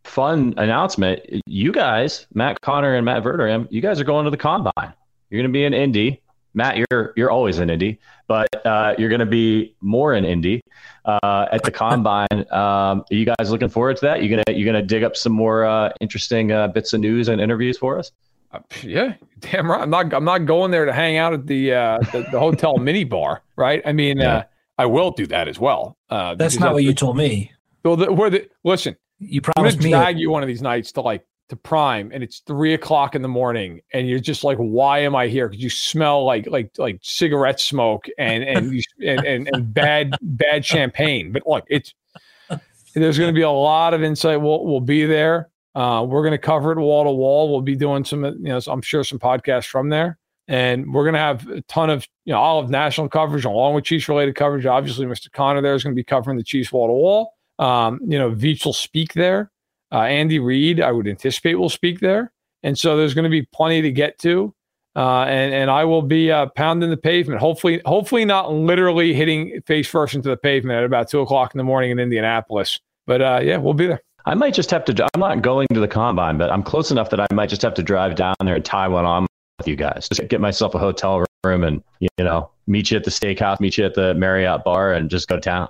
[0.04, 1.22] fun announcement.
[1.46, 4.92] You guys, Matt Connor and Matt Verderame, you guys are going to the combine.
[5.30, 6.20] You're going to be in Indy.
[6.54, 10.60] Matt, you're you're always in Indy, but uh, you're going to be more in Indy
[11.04, 12.26] uh, at the combine.
[12.50, 14.22] Um, are you guys looking forward to that?
[14.22, 17.40] You gonna you gonna dig up some more uh, interesting uh, bits of news and
[17.40, 18.10] interviews for us?
[18.50, 19.80] Uh, yeah, damn right.
[19.80, 22.76] I'm not I'm not going there to hang out at the uh, the, the, hotel
[22.78, 23.82] mini bar, right?
[23.84, 24.44] I mean, yeah.
[24.78, 25.96] I will do that as well.
[26.08, 27.52] That's not what you told me.
[27.84, 30.92] Well, the, where the listen, you promised I'm me drag you one of these nights
[30.92, 34.56] to like to Prime and it's three o'clock in the morning and you're just like,
[34.58, 35.48] why am I here?
[35.48, 40.16] Because you smell like like like cigarette smoke and and you, and, and, and bad
[40.22, 41.32] bad champagne.
[41.32, 41.94] But look, it's
[42.94, 44.40] there's going to be a lot of insight.
[44.40, 45.50] We'll we'll be there.
[45.74, 47.50] Uh, we're going to cover it wall to wall.
[47.50, 50.18] We'll be doing some, you know, I'm sure some podcasts from there,
[50.48, 53.74] and we're going to have a ton of, you know, all of national coverage along
[53.74, 54.66] with Chiefs related coverage.
[54.66, 55.30] Obviously, Mr.
[55.30, 57.34] Connor there is going to be covering the Chiefs wall to wall.
[57.60, 59.49] Um, you know, Veach will speak there.
[59.92, 63.42] Uh, Andy Reid, I would anticipate, will speak there, and so there's going to be
[63.42, 64.54] plenty to get to.
[64.96, 67.40] Uh, and and I will be uh, pounding the pavement.
[67.40, 71.58] Hopefully, hopefully not literally hitting face first into the pavement at about two o'clock in
[71.58, 72.80] the morning in Indianapolis.
[73.06, 74.02] But uh, yeah, we'll be there.
[74.26, 75.08] I might just have to.
[75.14, 77.74] I'm not going to the combine, but I'm close enough that I might just have
[77.74, 79.26] to drive down there and tie one on
[79.58, 80.08] with you guys.
[80.08, 83.78] Just get myself a hotel room and you know meet you at the steakhouse, meet
[83.78, 85.68] you at the Marriott bar, and just go to town.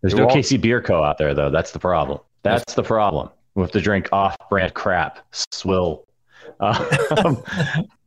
[0.00, 0.26] There's no.
[0.26, 1.50] KC Bier Co out there though.
[1.50, 2.20] That's the problem.
[2.50, 3.30] That's the problem.
[3.56, 5.18] Have to drink off-brand crap,
[5.50, 6.06] swill.
[6.60, 7.42] Um,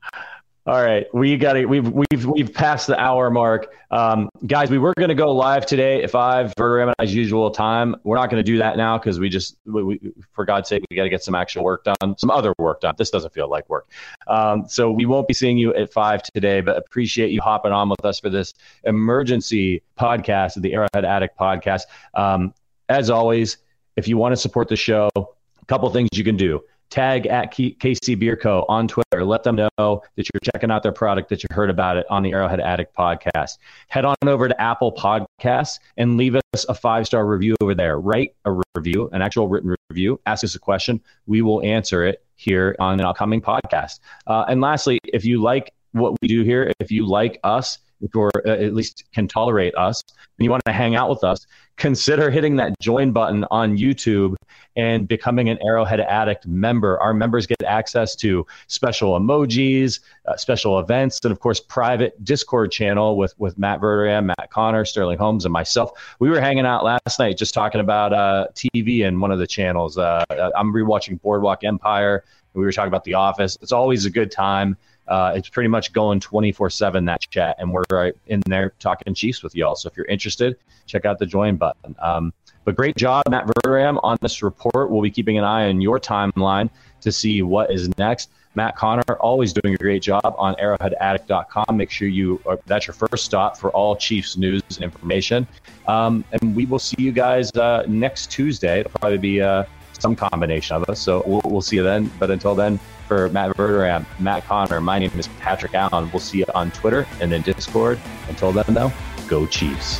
[0.67, 1.67] all right, we got it.
[1.67, 4.69] We've we've we've passed the hour mark, um, guys.
[4.69, 6.53] We were going to go live today at five
[6.99, 7.95] as usual time.
[8.03, 9.99] We're not going to do that now because we just we, we,
[10.33, 12.93] for God's sake we got to get some actual work done, some other work done.
[12.97, 13.89] This doesn't feel like work,
[14.27, 16.61] um, so we won't be seeing you at five today.
[16.61, 18.53] But appreciate you hopping on with us for this
[18.83, 21.81] emergency podcast, of the Arrowhead Addict podcast.
[22.13, 22.53] Um,
[22.87, 23.57] as always,
[23.95, 26.61] if you want to support the show, a couple things you can do
[26.91, 28.65] tag at KC Bier Co.
[28.69, 29.23] on Twitter.
[29.25, 32.21] Let them know that you're checking out their product, that you heard about it on
[32.21, 33.57] the Arrowhead Addict podcast.
[33.87, 37.99] Head on over to Apple Podcasts and leave us a five star review over there.
[37.99, 40.19] Write a review, an actual written review.
[40.25, 41.01] Ask us a question.
[41.25, 43.99] We will answer it here on an upcoming podcast.
[44.27, 47.79] Uh, and lastly, if you like what we do here, if you like us,
[48.15, 50.01] or uh, at least can tolerate us
[50.37, 51.45] and you want to hang out with us,
[51.81, 54.35] consider hitting that join button on YouTube
[54.75, 56.99] and becoming an Arrowhead Addict member.
[57.01, 62.71] Our members get access to special emojis, uh, special events, and of course, private Discord
[62.71, 65.91] channel with with Matt Verderame, Matt Connor, Sterling Holmes, and myself.
[66.19, 69.47] We were hanging out last night just talking about uh, TV and one of the
[69.47, 69.97] channels.
[69.97, 70.23] Uh,
[70.55, 72.23] I'm rewatching Boardwalk Empire.
[72.53, 73.57] We were talking about The Office.
[73.59, 74.77] It's always a good time
[75.11, 79.13] uh, it's pretty much going 24 7 that chat and we're right in there talking
[79.13, 79.75] chiefs with y'all.
[79.75, 80.55] So if you're interested
[80.87, 81.95] check out the join button.
[81.99, 82.33] Um,
[82.63, 84.89] but great job matt verderame on this report.
[84.89, 86.69] We'll be keeping an eye on your timeline
[87.01, 88.31] to see what is next.
[88.55, 92.93] Matt connor always doing a great job on arrowheadaddict.com make sure you are, that's your
[92.93, 95.45] first stop for all chiefs news and information.
[95.87, 98.79] Um, and we will see you guys uh, next tuesday.
[98.79, 99.65] It'll probably be uh,
[99.99, 101.01] some combination of us.
[101.01, 102.09] So we'll, we'll see you then.
[102.17, 102.79] But until then
[103.11, 106.09] for Matt Verderame, Matt Connor, my name is Patrick Allen.
[106.13, 107.99] We'll see you on Twitter and then Discord.
[108.29, 108.93] Until then, though,
[109.27, 109.99] go Chiefs.